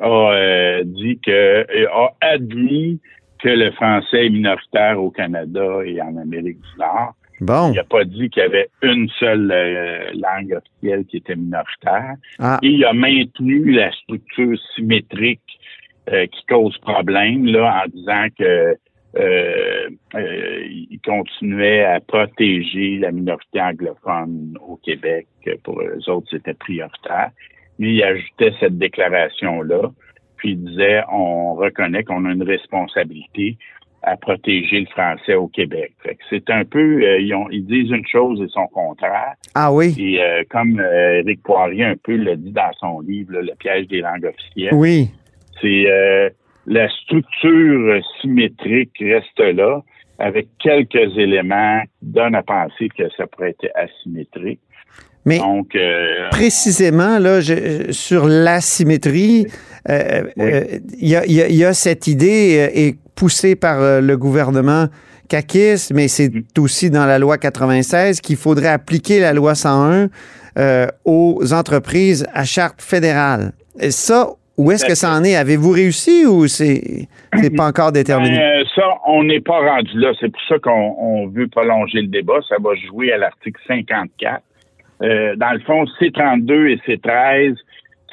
a 0.00 0.08
euh, 0.08 0.82
dit 0.84 1.18
que 1.24 1.64
a 1.86 2.12
admis 2.20 3.00
que 3.38 3.48
le 3.50 3.70
français 3.72 4.26
est 4.26 4.30
minoritaire 4.30 5.00
au 5.00 5.10
Canada 5.10 5.80
et 5.84 6.00
en 6.00 6.16
Amérique 6.16 6.58
du 6.60 6.78
Nord. 6.78 7.14
Bon. 7.40 7.70
Il 7.70 7.76
n'a 7.76 7.84
pas 7.84 8.04
dit 8.04 8.30
qu'il 8.30 8.42
y 8.42 8.46
avait 8.46 8.68
une 8.82 9.08
seule 9.20 9.50
euh, 9.52 10.10
langue 10.14 10.54
officielle 10.58 11.04
qui 11.04 11.18
était 11.18 11.36
minoritaire. 11.36 12.14
Ah. 12.38 12.58
Et 12.62 12.68
il 12.68 12.84
a 12.86 12.94
maintenu 12.94 13.72
la 13.72 13.92
structure 13.92 14.58
symétrique 14.74 15.40
euh, 16.12 16.26
qui 16.26 16.46
cause 16.46 16.76
problème 16.78 17.44
là, 17.46 17.82
en 17.84 17.88
disant 17.90 18.26
que 18.38 18.76
euh, 19.16 19.88
euh, 20.14 20.60
il 20.68 20.98
continuait 21.04 21.84
à 21.84 22.00
protéger 22.00 22.98
la 22.98 23.10
minorité 23.12 23.60
anglophone 23.60 24.56
au 24.66 24.76
Québec. 24.76 25.26
Pour 25.64 25.80
eux 25.80 25.98
autres, 26.10 26.28
c'était 26.30 26.54
prioritaire. 26.54 27.30
Mais 27.78 27.92
il 27.94 28.02
ajoutait 28.02 28.52
cette 28.60 28.78
déclaration-là. 28.78 29.90
Puis 30.36 30.50
il 30.50 30.64
disait, 30.64 31.00
on 31.10 31.54
reconnaît 31.54 32.04
qu'on 32.04 32.24
a 32.26 32.32
une 32.32 32.42
responsabilité 32.42 33.56
à 34.02 34.16
protéger 34.16 34.80
le 34.80 34.86
français 34.86 35.34
au 35.34 35.48
Québec. 35.48 35.92
C'est 36.30 36.48
un 36.50 36.64
peu, 36.64 37.02
euh, 37.02 37.18
ils, 37.18 37.34
ont- 37.34 37.48
ils 37.50 37.64
disent 37.64 37.90
une 37.90 38.06
chose 38.06 38.40
et 38.40 38.48
son 38.48 38.66
contraire. 38.68 39.34
Ah 39.54 39.72
oui. 39.72 39.94
Et 39.98 40.22
euh, 40.22 40.44
comme 40.48 40.78
euh, 40.78 41.22
Éric 41.22 41.42
Poirier 41.42 41.84
un 41.84 41.96
peu 41.96 42.16
le 42.16 42.36
dit 42.36 42.52
dans 42.52 42.70
son 42.78 43.00
livre, 43.00 43.32
là, 43.32 43.42
Le 43.42 43.54
piège 43.58 43.88
des 43.88 44.00
langues 44.02 44.26
officielles, 44.26 44.74
Oui. 44.74 45.08
c'est 45.60 45.90
euh, 45.90 46.30
la 46.66 46.88
structure 46.88 48.00
symétrique 48.20 48.92
reste 49.00 49.56
là, 49.56 49.82
avec 50.18 50.48
quelques 50.58 51.16
éléments 51.16 51.80
qui 52.00 52.06
donnent 52.10 52.34
à 52.34 52.42
penser 52.42 52.88
que 52.96 53.04
ça 53.16 53.26
pourrait 53.26 53.50
être 53.50 53.70
asymétrique. 53.74 54.60
Mais 55.24 55.38
Donc, 55.38 55.74
euh, 55.74 56.28
précisément, 56.30 57.18
là, 57.18 57.40
je- 57.40 57.90
sur 57.90 58.26
l'asymétrie, 58.26 59.46
euh, 59.88 60.22
euh, 60.38 60.64
il 61.00 61.08
y, 61.08 61.16
a, 61.16 61.26
il 61.26 61.32
y 61.32 61.42
a- 61.42 61.48
il 61.48 61.56
y 61.56 61.64
a 61.64 61.74
cette 61.74 62.06
idée 62.06 62.70
euh, 62.72 62.78
est 62.80 62.96
poussée 63.16 63.56
par 63.56 63.80
euh, 63.80 64.00
le 64.00 64.16
gouvernement 64.16 64.86
caquiste, 65.28 65.92
mais 65.92 66.06
c'est 66.06 66.32
Mm. 66.32 66.42
aussi 66.60 66.90
dans 66.90 67.06
la 67.06 67.18
loi 67.18 67.38
96 67.38 68.20
qu'il 68.20 68.36
faudrait 68.36 68.68
appliquer 68.68 69.18
la 69.20 69.32
loi 69.32 69.54
101 69.56 70.08
euh, 70.58 70.86
aux 71.04 71.52
entreprises 71.52 72.24
à 72.32 72.44
charte 72.44 72.80
fédérale. 72.80 73.52
Et 73.80 73.90
ça, 73.90 74.28
où 74.56 74.70
est-ce 74.70 74.84
que 74.84 74.94
ça 74.94 75.12
en 75.12 75.22
est? 75.24 75.36
Avez-vous 75.36 75.70
réussi 75.70 76.26
ou 76.26 76.46
c'est 76.46 77.08
pas 77.56 77.66
encore 77.66 77.92
déterminé? 77.92 78.36
ben, 78.36 78.64
ça, 78.74 78.84
on 79.06 79.24
n'est 79.24 79.40
pas 79.40 79.58
rendu 79.58 79.98
là. 79.98 80.12
C'est 80.18 80.30
pour 80.30 80.42
ça 80.48 80.58
qu'on 80.58 80.96
on 80.98 81.26
veut 81.28 81.48
prolonger 81.48 82.00
le 82.00 82.08
débat. 82.08 82.38
Ça 82.48 82.56
va 82.60 82.74
jouer 82.74 83.12
à 83.12 83.18
l'article 83.18 83.60
54. 83.66 84.42
Euh, 85.02 85.36
dans 85.36 85.52
le 85.52 85.60
fond, 85.60 85.84
C32 86.00 86.68
et 86.68 86.76
C13, 86.86 87.56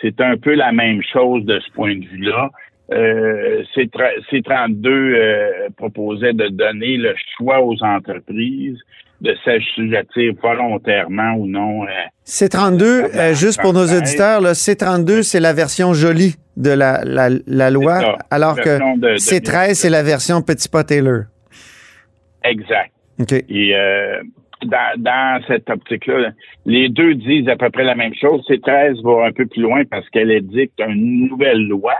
c'est 0.01 0.19
un 0.19 0.35
peu 0.35 0.53
la 0.53 0.73
même 0.73 1.01
chose 1.01 1.45
de 1.45 1.59
ce 1.59 1.71
point 1.71 1.95
de 1.95 2.05
vue-là. 2.05 2.49
Euh, 2.91 3.63
C 3.73 3.85
tra- 3.85 4.11
C32 4.29 4.87
euh, 4.87 5.69
proposait 5.77 6.33
de 6.33 6.49
donner 6.49 6.97
le 6.97 7.15
choix 7.37 7.61
aux 7.61 7.81
entreprises 7.81 8.77
de 9.21 9.33
s'assujettir 9.45 10.33
volontairement 10.41 11.33
ou 11.35 11.47
non. 11.47 11.83
euh, 11.83 11.87
C32, 12.25 12.83
euh, 12.83 13.33
juste 13.33 13.61
pour 13.61 13.71
nos 13.71 13.85
auditeurs, 13.85 14.41
là, 14.41 14.51
C32, 14.51 15.21
c'est 15.23 15.39
la 15.39 15.53
version 15.53 15.93
jolie 15.93 16.35
de 16.57 16.71
la, 16.71 17.03
la, 17.05 17.29
la 17.47 17.71
loi, 17.71 17.99
ça, 18.01 18.17
alors 18.29 18.57
que 18.57 18.67
version 18.69 18.97
de- 18.97 19.11
de- 19.11 19.15
C13, 19.15 19.75
c'est 19.75 19.89
la 19.89 20.03
version 20.03 20.41
Petit 20.41 20.67
Pas 20.67 20.83
Taylor. 20.83 21.23
Exact. 22.43 22.91
Et 23.49 23.75
euh, 23.75 24.21
dans, 24.65 25.01
dans 25.01 25.41
cette 25.47 25.69
optique-là, 25.69 26.31
les 26.65 26.89
deux 26.89 27.15
disent 27.15 27.47
à 27.47 27.55
peu 27.55 27.69
près 27.69 27.83
la 27.85 27.95
même 27.95 28.13
chose. 28.19 28.41
C13 28.49 29.01
va 29.03 29.27
un 29.27 29.31
peu 29.31 29.45
plus 29.45 29.61
loin 29.61 29.83
parce 29.89 30.07
qu'elle 30.09 30.31
édicte 30.31 30.79
une 30.85 31.27
nouvelle 31.29 31.65
loi 31.67 31.93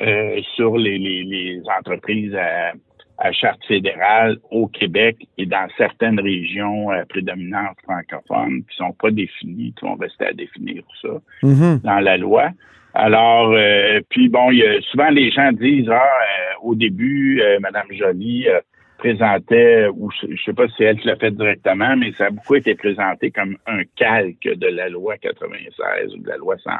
euh, 0.00 0.40
sur 0.56 0.76
les, 0.78 0.98
les, 0.98 1.22
les 1.24 1.60
entreprises 1.78 2.34
à, 2.34 2.72
à 3.18 3.32
charte 3.32 3.64
fédérale 3.66 4.38
au 4.50 4.66
Québec 4.66 5.16
et 5.38 5.46
dans 5.46 5.68
certaines 5.76 6.18
régions 6.18 6.90
euh, 6.92 7.04
prédominantes 7.08 7.76
francophones 7.84 8.62
qui 8.68 8.76
sont 8.76 8.92
pas 8.92 9.10
définies, 9.10 9.74
qui 9.78 9.84
vont 9.84 9.94
rester 9.96 10.26
à 10.26 10.32
définir 10.32 10.82
ça 11.00 11.08
Mhm. 11.42 11.80
dans 11.84 12.00
la 12.00 12.16
loi. 12.16 12.50
Alors, 12.94 13.52
euh, 13.52 14.00
puis 14.10 14.28
bon, 14.28 14.50
y 14.50 14.62
a, 14.62 14.80
souvent 14.90 15.08
les 15.10 15.30
gens 15.30 15.50
disent, 15.52 15.88
ah, 15.90 15.94
euh, 15.94 16.54
au 16.62 16.74
début, 16.74 17.40
euh, 17.40 17.58
Madame 17.60 17.86
Joly 17.90 18.48
euh, 18.48 18.60
présentait, 18.98 19.88
ou 19.88 20.10
je, 20.10 20.34
je 20.36 20.42
sais 20.42 20.52
pas 20.52 20.68
si 20.68 20.84
elle 20.84 20.98
l'a 21.04 21.16
fait 21.16 21.30
directement, 21.30 21.96
mais 21.96 22.12
ça 22.18 22.26
a 22.26 22.30
beaucoup 22.30 22.54
été 22.54 22.74
présenté 22.74 23.30
comme 23.30 23.56
un 23.66 23.82
calque 23.96 24.44
de 24.46 24.66
la 24.66 24.88
loi 24.88 25.16
96 25.18 26.14
ou 26.14 26.18
de 26.22 26.28
la 26.28 26.36
loi 26.36 26.56
101. 26.58 26.74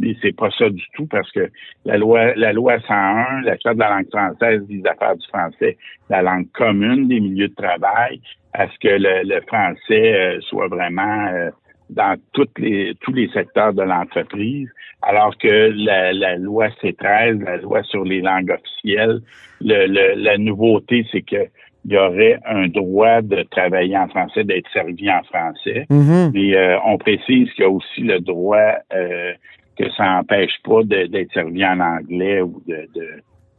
Mais 0.00 0.16
c'est 0.22 0.34
pas 0.34 0.50
ça 0.58 0.68
du 0.70 0.82
tout 0.94 1.06
parce 1.06 1.30
que 1.30 1.48
la 1.84 1.96
loi, 1.98 2.34
la 2.34 2.52
loi 2.52 2.80
101, 2.80 3.42
la 3.42 3.56
charte 3.58 3.76
de 3.76 3.80
la 3.80 3.90
langue 3.90 4.08
française 4.10 4.62
vise 4.68 4.84
à 4.86 4.94
faire 4.94 5.14
du 5.16 5.26
français 5.28 5.76
la 6.08 6.22
langue 6.22 6.50
commune 6.52 7.06
des 7.06 7.20
milieux 7.20 7.48
de 7.48 7.54
travail, 7.54 8.20
à 8.54 8.66
ce 8.66 8.78
que 8.80 8.88
le, 8.88 9.22
le 9.28 9.40
français 9.42 10.14
euh, 10.14 10.40
soit 10.40 10.66
vraiment 10.68 11.26
euh, 11.28 11.50
dans 11.90 12.16
toutes 12.32 12.58
les, 12.58 12.94
tous 13.00 13.12
les 13.12 13.28
secteurs 13.28 13.74
de 13.74 13.82
l'entreprise, 13.82 14.68
alors 15.02 15.36
que 15.38 15.72
la, 15.76 16.12
la 16.12 16.36
loi 16.36 16.68
C13, 16.82 17.44
la 17.44 17.56
loi 17.58 17.82
sur 17.84 18.04
les 18.04 18.20
langues 18.20 18.50
officielles, 18.50 19.20
le, 19.60 19.86
le- 19.86 20.14
la 20.22 20.38
nouveauté, 20.38 21.06
c'est 21.12 21.22
que 21.22 21.46
il 21.86 21.92
y 21.92 21.96
aurait 21.96 22.38
un 22.44 22.68
droit 22.68 23.22
de 23.22 23.42
travailler 23.44 23.96
en 23.96 24.06
français, 24.08 24.44
d'être 24.44 24.68
servi 24.70 25.10
en 25.10 25.22
français. 25.22 25.86
Mais 26.34 26.54
euh, 26.54 26.76
on 26.84 26.98
précise 26.98 27.50
qu'il 27.54 27.62
y 27.64 27.66
a 27.66 27.70
aussi 27.70 28.02
le 28.02 28.20
droit 28.20 28.74
euh, 28.92 29.32
que 29.78 29.90
ça 29.92 30.04
n'empêche 30.04 30.52
pas 30.64 30.82
d'être 30.84 31.32
servi 31.32 31.64
en 31.64 31.80
anglais 31.80 32.40
ou 32.42 32.62
de, 32.66 32.88
de, 32.94 33.06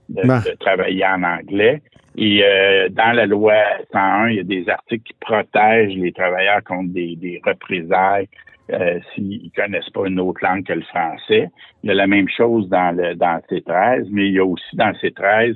de- 0.10 0.28
Ben. 0.28 0.40
de 0.46 0.56
travailler 0.60 1.06
en 1.06 1.24
anglais. 1.24 1.82
Et 2.18 2.44
euh, 2.44 2.90
dans 2.90 3.14
la 3.14 3.26
loi 3.26 3.56
101, 3.94 4.30
il 4.30 4.36
y 4.36 4.40
a 4.40 4.44
des 4.44 4.68
articles 4.70 5.04
qui 5.04 5.16
protègent 5.22 5.96
les 5.96 6.12
travailleurs 6.12 6.64
contre 6.64 6.92
des, 6.94 7.16
des 7.16 7.42
représailles 7.46 8.28
euh, 8.72 9.00
s'ils 9.16 9.50
connaissent 9.56 9.90
pas 9.90 10.08
une 10.08 10.20
autre 10.20 10.40
langue 10.44 10.66
que 10.66 10.74
le 10.74 10.82
français. 10.84 11.50
Il 11.84 11.88
y 11.88 11.92
a 11.92 11.96
la 11.96 12.08
même 12.08 12.28
chose 12.30 12.68
dans 12.70 12.96
le 12.96 13.16
dans 13.16 13.40
C13, 13.50 14.08
mais 14.12 14.28
il 14.28 14.34
y 14.34 14.40
a 14.40 14.46
aussi 14.46 14.76
dans 14.76 14.92
C13 14.92 15.56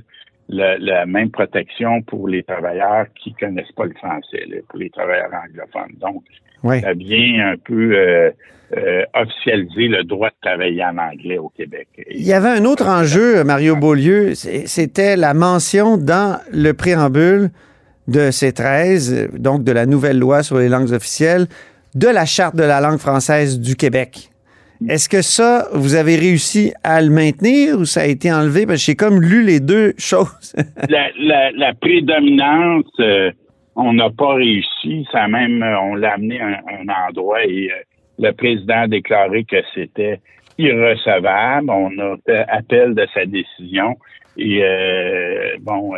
le- 0.50 0.78
la 0.80 1.06
même 1.06 1.30
protection 1.32 2.02
pour 2.04 2.28
les 2.28 2.44
travailleurs 2.44 3.08
qui 3.16 3.34
connaissent 3.34 3.72
pas 3.74 3.86
le 3.86 3.94
français, 3.94 4.46
là, 4.48 4.58
pour 4.70 4.80
les 4.80 4.90
travailleurs 4.90 5.32
anglophones. 5.34 5.96
Donc, 6.00 6.24
Ouais. 6.66 6.82
ça 6.82 6.94
vient 6.94 7.52
un 7.54 7.56
peu 7.64 7.92
euh, 7.96 8.32
euh, 8.76 9.04
officialiser 9.14 9.88
le 9.88 10.04
droit 10.04 10.30
de 10.30 10.36
travailler 10.42 10.84
en 10.84 10.98
anglais 10.98 11.38
au 11.38 11.50
Québec. 11.50 11.88
Et- 11.98 12.18
Il 12.18 12.26
y 12.26 12.34
avait 12.34 12.50
un 12.50 12.66
autre 12.66 12.88
enjeu, 12.88 13.44
Mario 13.44 13.76
Beaulieu, 13.76 14.34
c'était 14.36 15.16
la 15.16 15.34
mention 15.34 15.98
dans 15.98 16.40
le 16.52 16.74
préambule 16.74 17.50
de 18.08 18.30
C13, 18.32 19.38
donc 19.38 19.64
de 19.64 19.72
la 19.72 19.86
nouvelle 19.86 20.20
loi 20.20 20.44
sur 20.44 20.58
les 20.58 20.70
langues 20.70 20.92
officielles, 20.92 21.48
de 21.96 22.08
la 22.08 22.26
charte 22.26 22.56
de 22.56 22.64
la 22.64 22.82
langue 22.82 23.00
française 23.00 23.60
du 23.60 23.76
Québec. 23.76 24.30
Est-ce 24.90 25.08
que 25.08 25.22
ça, 25.22 25.68
vous 25.74 25.96
avez 25.96 26.18
réussi 26.18 26.74
à 26.84 27.02
le 27.02 27.10
maintenir 27.10 27.80
ou 27.80 27.86
ça 27.86 28.02
a 28.02 28.06
été 28.06 28.32
enlevé? 28.32 28.66
Parce 28.66 28.80
que 28.80 28.86
j'ai 28.88 28.96
comme 28.96 29.22
lu 29.22 29.42
les 29.44 29.60
deux 29.62 29.94
choses. 29.98 30.54
la, 30.90 31.08
la, 31.18 31.52
la 31.52 31.74
prédominance, 31.76 32.84
euh, 33.00 33.32
on 33.76 33.94
n'a 33.94 34.10
pas 34.10 34.36
réussi. 34.36 35.08
Ça 35.12 35.28
même, 35.28 35.62
euh, 35.62 35.80
on 35.80 35.96
l'a 35.96 36.14
amené 36.14 36.40
à 36.40 36.48
un, 36.48 37.08
endroit 37.10 37.44
et 37.46 37.70
euh, 37.72 37.76
le 38.20 38.32
président 38.32 38.82
a 38.82 38.88
déclaré 38.88 39.44
que 39.44 39.58
c'était 39.74 40.20
irrecevable. 40.58 41.70
On 41.70 41.92
a 42.00 42.16
fait 42.26 42.46
appel 42.48 42.96
de 42.96 43.06
sa 43.14 43.26
décision 43.26 43.98
et 44.38 44.64
euh, 44.64 45.56
bon, 45.62 45.94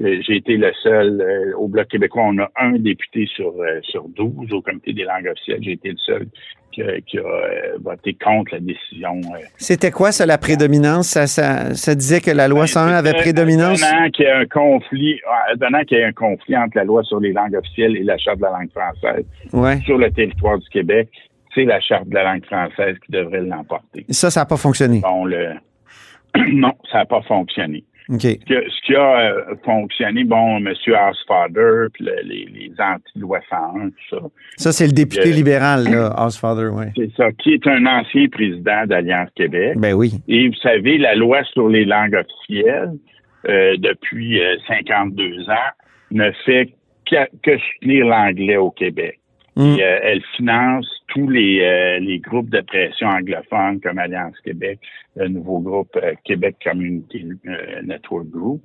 j'ai 0.00 0.36
été 0.36 0.56
le 0.56 0.72
seul 0.82 1.20
euh, 1.20 1.56
au 1.56 1.68
Bloc 1.68 1.88
québécois. 1.88 2.22
On 2.26 2.38
a 2.38 2.50
un 2.60 2.72
député 2.72 3.26
sur 3.34 3.48
euh, 3.60 3.80
sur 3.82 4.08
12 4.08 4.52
au 4.52 4.62
comité 4.62 4.92
des 4.92 5.04
langues 5.04 5.28
officielles. 5.30 5.58
J'ai 5.62 5.72
été 5.72 5.90
le 5.90 5.96
seul 5.98 6.26
qui 6.72 6.82
a, 6.82 7.00
qui 7.02 7.18
a, 7.18 7.22
euh, 7.22 7.76
voté 7.82 8.14
contre 8.14 8.54
la 8.54 8.60
décision. 8.60 9.20
euh, 9.34 9.38
C'était 9.58 9.90
quoi, 9.90 10.10
ça, 10.10 10.24
la 10.24 10.38
prédominance? 10.38 11.08
Ça, 11.08 11.26
ça, 11.26 11.74
ça 11.74 11.94
disait 11.94 12.20
que 12.22 12.30
la 12.30 12.48
loi 12.48 12.66
101 12.66 12.86
avait 12.94 13.10
euh, 13.10 13.20
prédominance? 13.20 13.80
Donnant 13.80 14.08
qu'il 14.10 14.24
y 14.24 14.28
a 14.28 14.38
un 14.38 14.46
conflit, 14.46 15.20
euh, 15.52 15.56
donnant 15.56 15.82
qu'il 15.84 15.98
y 15.98 16.02
a 16.02 16.06
un 16.06 16.12
conflit 16.12 16.56
entre 16.56 16.76
la 16.78 16.84
loi 16.84 17.02
sur 17.02 17.20
les 17.20 17.32
langues 17.32 17.54
officielles 17.56 17.96
et 17.96 18.02
la 18.02 18.16
charte 18.16 18.38
de 18.38 18.44
la 18.44 18.52
langue 18.52 18.70
française 18.70 19.24
Ouais. 19.52 19.78
sur 19.84 19.98
le 19.98 20.10
territoire 20.10 20.58
du 20.58 20.68
Québec, 20.70 21.08
c'est 21.54 21.64
la 21.64 21.80
charte 21.80 22.08
de 22.08 22.14
la 22.14 22.24
langue 22.24 22.46
française 22.46 22.96
qui 23.04 23.12
devrait 23.12 23.42
l'emporter. 23.42 24.06
Ça, 24.08 24.30
ça 24.30 24.40
n'a 24.40 24.46
pas 24.46 24.56
fonctionné. 24.56 25.00
Bon, 25.00 25.26
le 25.26 25.50
non, 26.54 26.72
ça 26.90 26.98
n'a 26.98 27.04
pas 27.04 27.20
fonctionné. 27.20 27.84
Ce, 28.18 28.86
qui 28.86 28.94
a 28.94 29.20
euh, 29.20 29.54
fonctionné, 29.64 30.24
bon, 30.24 30.58
M. 30.58 30.68
Housefather, 30.68 31.88
puis 31.94 32.04
le- 32.04 32.20
les, 32.24 32.44
les 32.52 32.72
anti-loi 32.78 33.40
101, 33.48 33.88
tout 33.90 33.94
ça, 34.10 34.16
Ça, 34.56 34.72
c'est 34.72 34.86
le 34.86 34.92
député 34.92 35.28
Euh, 35.30 35.34
libéral, 35.34 35.84
là, 35.84 36.12
Housefather, 36.26 36.68
oui. 36.72 36.84
c'est 36.96 37.10
ça, 37.16 37.32
qui 37.32 37.54
est 37.54 37.66
un 37.66 37.84
ancien 37.86 38.26
président 38.28 38.86
d'Alliance 38.86 39.28
Québec. 39.36 39.74
Ben 39.76 39.94
oui. 39.94 40.12
Et 40.28 40.48
vous 40.48 40.54
savez, 40.62 40.98
la 40.98 41.14
loi 41.14 41.42
sur 41.52 41.68
les 41.68 41.84
langues 41.84 42.14
officielles, 42.14 42.92
euh, 43.48 43.74
depuis 43.78 44.40
euh, 44.40 44.56
52 44.68 45.48
ans, 45.50 45.70
ne 46.10 46.30
fait 46.44 46.68
que, 47.10 47.16
que 47.42 47.58
soutenir 47.58 48.06
l'anglais 48.06 48.56
au 48.56 48.70
Québec. 48.70 49.18
Mm. 49.56 49.76
Et, 49.78 49.82
euh, 49.84 49.98
elle 50.02 50.22
finance 50.36 50.86
tous 51.14 51.28
les, 51.28 51.60
euh, 51.60 51.98
les 51.98 52.18
groupes 52.20 52.48
de 52.50 52.60
pression 52.62 53.08
anglophones 53.08 53.80
comme 53.80 53.98
Alliance 53.98 54.34
Québec, 54.44 54.78
le 55.16 55.28
nouveau 55.28 55.58
groupe 55.60 55.94
euh, 55.96 56.12
Québec 56.24 56.56
Community 56.64 57.26
euh, 57.46 57.82
Network 57.84 58.26
Group. 58.30 58.62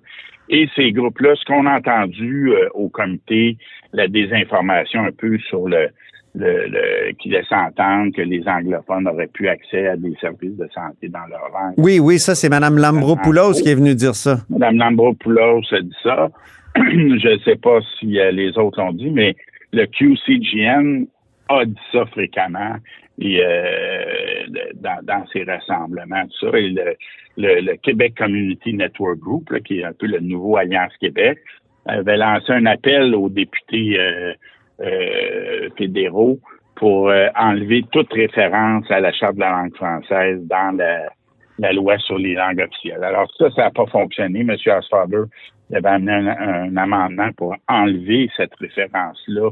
Et 0.49 0.67
ces 0.75 0.93
groupes-là, 0.93 1.35
ce 1.35 1.43
qu'on 1.45 1.65
a 1.65 1.77
entendu 1.77 2.51
euh, 2.53 2.69
au 2.73 2.87
comité, 2.87 3.57
la 3.91 4.07
désinformation 4.07 5.01
un 5.03 5.11
peu 5.11 5.37
sur 5.49 5.67
le, 5.67 5.89
le, 6.35 6.67
le- 6.69 7.11
qui 7.19 7.27
laisse 7.29 7.51
entendre 7.51 8.13
que 8.15 8.21
les 8.21 8.47
anglophones 8.47 9.09
auraient 9.09 9.27
pu 9.27 9.49
accès 9.49 9.87
à 9.87 9.97
des 9.97 10.13
services 10.21 10.55
de 10.55 10.69
santé 10.73 11.09
dans 11.09 11.25
leur 11.29 11.49
langue. 11.51 11.73
Oui, 11.77 11.99
oui, 11.99 12.17
ça, 12.17 12.33
c'est 12.33 12.47
Mme 12.47 12.77
Lambropoulos 12.77 13.61
qui 13.61 13.67
est 13.69 13.75
venue 13.75 13.93
dire 13.95 14.15
ça. 14.15 14.37
Mme 14.49 14.77
Lambropoulos 14.77 15.63
a 15.71 15.81
dit 15.81 15.95
ça. 16.01 16.29
Je 16.77 17.33
ne 17.33 17.39
sais 17.39 17.57
pas 17.57 17.79
si 17.99 18.05
les 18.05 18.57
autres 18.57 18.79
l'ont 18.81 18.93
dit, 18.93 19.09
mais 19.09 19.35
le 19.73 19.85
QCGN 19.85 21.07
a 21.49 21.65
dit 21.65 21.75
ça 21.91 22.05
fréquemment 22.07 22.75
et 23.19 23.41
euh, 23.43 24.45
dans, 24.75 24.99
dans 25.03 25.25
ses 25.33 25.43
rassemblements, 25.43 26.23
tout 26.27 26.51
ça. 26.51 26.57
Et 26.57 26.69
le, 26.69 26.95
le- 27.37 27.61
le 27.61 27.75
Québec 27.77 28.13
Community 28.17 28.73
Network 28.73 29.17
Group, 29.19 29.49
là, 29.49 29.59
qui 29.59 29.79
est 29.79 29.83
un 29.83 29.93
peu 29.93 30.07
le 30.07 30.19
nouveau 30.19 30.57
Alliance 30.57 30.93
Québec, 30.99 31.39
avait 31.87 32.17
lancé 32.17 32.51
un 32.51 32.65
appel 32.65 33.15
aux 33.15 33.29
députés 33.29 33.97
euh, 33.99 34.33
euh, 34.81 35.69
fédéraux 35.77 36.39
pour 36.75 37.09
euh, 37.09 37.27
enlever 37.35 37.83
toute 37.91 38.11
référence 38.13 38.89
à 38.91 38.99
la 38.99 39.11
Charte 39.11 39.35
de 39.35 39.39
la 39.39 39.51
langue 39.51 39.75
française 39.75 40.39
dans 40.43 40.75
la, 40.77 41.09
la 41.57 41.73
loi 41.73 41.97
sur 41.99 42.17
les 42.19 42.35
langues 42.35 42.59
officielles. 42.61 43.03
Alors 43.03 43.31
ça, 43.37 43.49
ça 43.51 43.63
n'a 43.63 43.71
pas 43.71 43.87
fonctionné. 43.87 44.41
M. 44.41 44.51
Asfaber 44.51 45.23
il 45.69 45.75
avait 45.77 45.89
amené 45.89 46.11
un, 46.13 46.27
un 46.27 46.77
amendement 46.77 47.31
pour 47.35 47.55
enlever 47.67 48.29
cette 48.37 48.55
référence-là 48.55 49.49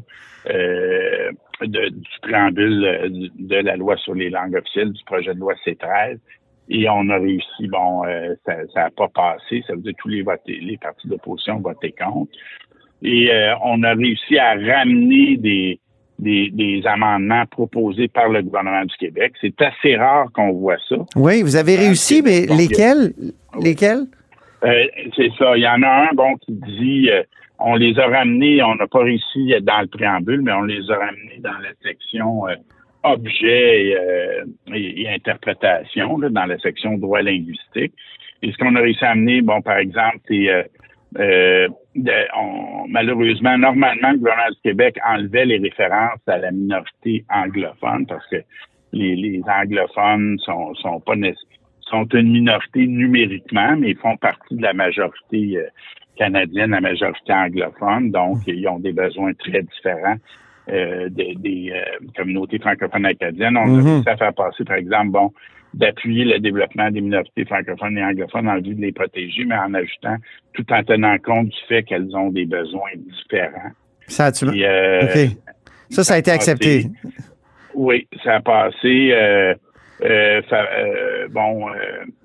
euh, 0.49 1.31
du 1.61 1.79
préambule 2.21 2.85
euh, 2.85 3.09
de 3.37 3.55
la 3.55 3.75
loi 3.75 3.97
sur 3.97 4.13
les 4.13 4.29
langues 4.29 4.55
officielles 4.55 4.91
du 4.91 5.03
projet 5.05 5.33
de 5.33 5.39
loi 5.39 5.53
C13. 5.65 6.17
Et 6.69 6.89
on 6.89 7.09
a 7.09 7.17
réussi, 7.17 7.67
bon, 7.67 8.05
euh, 8.05 8.33
ça 8.45 8.55
n'a 8.75 8.89
pas 8.89 9.07
passé, 9.09 9.63
ça 9.67 9.73
veut 9.73 9.81
dire 9.81 9.93
que 9.93 10.01
tous 10.01 10.07
les, 10.07 10.23
votés, 10.23 10.59
les 10.61 10.77
partis 10.77 11.07
d'opposition 11.07 11.59
votaient 11.59 11.93
contre. 11.93 12.31
Et 13.03 13.31
euh, 13.31 13.53
on 13.63 13.83
a 13.83 13.93
réussi 13.93 14.37
à 14.39 14.53
ramener 14.55 15.37
des, 15.37 15.79
des, 16.17 16.49
des 16.51 16.81
amendements 16.85 17.45
proposés 17.45 18.07
par 18.07 18.29
le 18.29 18.41
gouvernement 18.41 18.83
du 18.83 18.95
Québec. 18.97 19.33
C'est 19.41 19.61
assez 19.61 19.95
rare 19.95 20.31
qu'on 20.33 20.53
voit 20.53 20.77
ça. 20.89 20.95
Oui, 21.15 21.43
vous 21.43 21.55
avez 21.55 21.75
réussi, 21.75 22.21
mais 22.23 22.47
Donc, 22.47 22.57
lesquels? 22.57 23.13
Lesquels? 23.61 24.05
Euh, 24.65 24.85
c'est 25.15 25.31
ça. 25.37 25.55
Il 25.57 25.63
y 25.63 25.67
en 25.67 25.81
a 25.83 26.07
un, 26.09 26.15
bon, 26.15 26.35
qui 26.37 26.53
dit 26.53 27.09
euh, 27.11 27.23
on 27.59 27.75
les 27.75 27.97
a 27.99 28.07
ramenés, 28.07 28.61
on 28.63 28.75
n'a 28.75 28.87
pas 28.87 28.99
réussi 29.03 29.53
dans 29.61 29.81
le 29.81 29.87
préambule, 29.87 30.41
mais 30.41 30.51
on 30.53 30.63
les 30.63 30.89
a 30.89 30.97
ramenés 30.97 31.39
dans 31.39 31.57
la 31.59 31.69
section 31.83 32.47
euh, 32.47 32.55
objet 33.03 33.85
et, 33.87 33.97
euh, 33.97 34.43
interprétation, 35.13 36.17
dans 36.17 36.45
la 36.45 36.57
section 36.59 36.97
droit 36.97 37.21
linguistique. 37.21 37.93
Et 38.41 38.51
ce 38.51 38.57
qu'on 38.57 38.75
a 38.75 38.79
réussi 38.81 39.05
à 39.05 39.11
amener, 39.11 39.41
bon, 39.41 39.61
par 39.61 39.77
exemple, 39.77 40.17
c'est 40.27 40.69
on- 42.35 42.87
malheureusement, 42.89 43.57
normalement, 43.57 44.11
le 44.11 44.17
gouvernement 44.17 44.49
du 44.51 44.61
Québec 44.63 44.97
enlevait 45.05 45.45
les 45.45 45.57
références 45.59 46.19
à 46.27 46.37
la 46.39 46.51
minorité 46.51 47.23
anglophone 47.29 48.05
parce 48.05 48.25
que 48.27 48.37
les, 48.91 49.15
les 49.15 49.41
anglophones 49.47 50.37
sont, 50.39 50.73
sont 50.75 50.99
pas 50.99 51.15
nécessaires 51.15 51.54
sont 51.89 52.05
une 52.13 52.31
minorité 52.31 52.87
numériquement, 52.87 53.75
mais 53.77 53.91
ils 53.91 53.97
font 53.97 54.17
partie 54.17 54.55
de 54.55 54.61
la 54.61 54.73
majorité 54.73 55.57
euh, 55.57 55.67
canadienne, 56.17 56.71
la 56.71 56.81
majorité 56.81 57.33
anglophone, 57.33 58.11
donc 58.11 58.39
ils 58.47 58.67
ont 58.67 58.79
des 58.79 58.93
besoins 58.93 59.33
très 59.33 59.61
différents 59.61 60.17
euh, 60.71 61.09
des, 61.09 61.35
des, 61.35 61.71
euh, 61.71 62.07
communautés 62.17 62.57
francophones 62.57 63.05
acadiennes. 63.05 63.55
On 63.55 63.79
a 63.79 63.83
réussi 63.83 64.09
à 64.09 64.17
faire 64.17 64.33
passer, 64.33 64.63
par 64.63 64.77
exemple, 64.77 65.09
bon, 65.09 65.31
d'appuyer 65.75 66.25
le 66.25 66.39
développement 66.39 66.89
des 66.89 67.01
minorités 67.01 67.45
francophones 67.45 67.97
et 67.97 68.03
anglophones 68.03 68.47
en 68.47 68.55
vue 68.55 68.73
de 68.73 68.81
les 68.81 68.91
protéger, 68.91 69.45
mais 69.45 69.57
en 69.57 69.73
ajoutant, 69.75 70.15
tout 70.53 70.65
en 70.71 70.83
tenant 70.83 71.17
compte 71.19 71.49
du 71.49 71.57
fait 71.67 71.83
qu'elles 71.83 72.15
ont 72.15 72.31
des 72.31 72.45
besoins 72.45 72.89
différents. 72.95 73.71
Ça 74.07 74.25
a-tu... 74.25 74.45
Et, 74.57 74.65
euh. 74.65 75.27
Ça, 75.91 76.03
ça 76.03 76.15
a 76.15 76.17
été 76.17 76.31
accepté. 76.31 76.85
oui, 77.75 78.07
ça 78.23 78.37
a 78.37 78.39
passé. 78.39 79.55
Euh, 80.01 80.05
euh, 80.05 80.41
fa- 80.49 80.67
euh, 80.77 81.27
bon, 81.29 81.69
euh, 81.69 81.73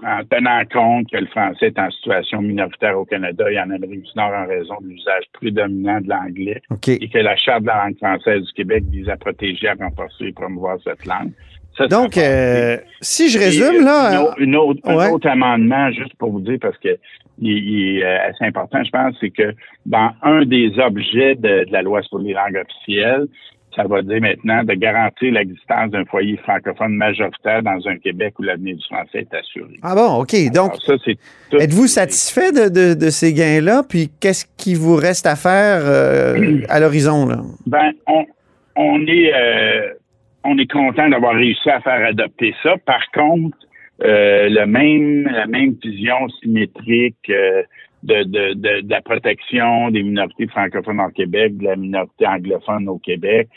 en 0.04 0.24
tenant 0.24 0.62
compte 0.72 1.10
que 1.10 1.18
le 1.18 1.26
français 1.26 1.66
est 1.66 1.78
en 1.78 1.90
situation 1.90 2.42
minoritaire 2.42 2.98
au 2.98 3.04
Canada 3.04 3.44
et 3.50 3.58
en 3.60 3.70
Amérique 3.70 4.02
du 4.02 4.10
Nord 4.16 4.32
en 4.32 4.46
raison 4.46 4.74
de 4.80 4.88
l'usage 4.88 5.24
prédominant 5.32 6.00
de 6.00 6.08
l'anglais 6.08 6.60
OK. 6.70 6.88
et 6.88 7.08
que 7.08 7.18
la 7.18 7.36
Charte 7.36 7.62
de 7.62 7.68
la 7.68 7.84
langue 7.84 7.96
française 7.98 8.42
du 8.42 8.52
Québec 8.54 8.84
vise 8.90 9.08
à 9.08 9.16
protéger, 9.16 9.68
à 9.68 9.74
renforcer 9.74 10.26
et 10.26 10.32
promouvoir 10.32 10.78
cette 10.84 11.06
langue. 11.06 11.30
Ça, 11.78 11.86
Donc, 11.86 12.16
euh, 12.18 12.76
si 13.00 13.28
je 13.30 13.38
résume, 13.38 13.82
euh, 13.82 13.84
là... 13.84 14.10
une 14.10 14.16
autre- 14.18 14.40
une 14.40 14.56
autre- 14.56 14.80
un 14.88 15.10
autre 15.10 15.28
amendement, 15.28 15.90
juste 15.92 16.14
pour 16.18 16.32
vous 16.32 16.40
dire, 16.40 16.58
parce 16.60 16.76
que 16.78 16.98
il, 17.40 17.56
il 17.56 17.98
est 18.00 18.04
assez 18.04 18.44
important, 18.44 18.82
je 18.84 18.90
pense, 18.90 19.14
c'est 19.20 19.30
que 19.30 19.54
dans 19.86 20.10
un 20.22 20.44
des 20.44 20.78
objets 20.78 21.36
de, 21.36 21.64
de 21.64 21.72
la 21.72 21.82
loi 21.82 22.02
sur 22.02 22.18
les 22.18 22.32
langues 22.34 22.56
officielles, 22.56 23.26
ça 23.76 23.84
va 23.84 24.02
dire 24.02 24.20
maintenant 24.20 24.64
de 24.64 24.74
garantir 24.74 25.32
l'existence 25.32 25.90
d'un 25.90 26.04
foyer 26.04 26.36
francophone 26.38 26.94
majoritaire 26.94 27.62
dans 27.62 27.86
un 27.88 27.96
Québec 27.98 28.34
où 28.38 28.42
l'avenir 28.42 28.76
du 28.76 28.84
français 28.84 29.20
est 29.30 29.34
assuré. 29.34 29.78
Ah 29.82 29.94
bon, 29.94 30.22
OK. 30.22 30.34
Donc, 30.52 30.72
Alors 30.88 31.62
êtes-vous 31.62 31.86
satisfait 31.86 32.52
de, 32.52 32.68
de- 32.68 32.94
de 32.94 33.10
ces 33.10 33.32
gains-là? 33.32 33.82
Puis, 33.88 34.10
qu'est-ce 34.20 34.46
qui 34.56 34.74
vous 34.74 34.96
reste 34.96 35.26
à 35.26 35.36
faire 35.36 35.80
euh, 35.84 36.60
à 36.68 36.80
l'horizon, 36.80 37.26
là? 37.26 37.38
Ben, 37.66 37.92
on, 38.06 38.24
on 38.76 39.06
est 39.06 39.32
euh, 39.34 39.90
on 40.44 40.56
est 40.58 40.70
content 40.70 41.08
d'avoir 41.08 41.34
réussi 41.34 41.68
à 41.70 41.80
faire 41.80 42.04
adopter 42.06 42.54
ça. 42.62 42.74
Par 42.86 43.02
contre, 43.12 43.56
euh, 44.02 44.48
le 44.48 44.64
même 44.66 45.24
la 45.30 45.46
même 45.46 45.74
vision 45.82 46.28
symétrique 46.42 47.16
euh, 47.28 47.62
de, 48.02 48.22
de, 48.24 48.54
de, 48.54 48.80
de 48.82 48.90
la 48.90 49.02
protection 49.02 49.90
des 49.90 50.02
minorités 50.02 50.46
francophones 50.46 51.00
au 51.00 51.10
Québec, 51.10 51.56
de 51.58 51.64
la 51.64 51.76
minorité 51.76 52.26
anglophone 52.26 52.88
au 52.88 52.98
Québec 52.98 53.48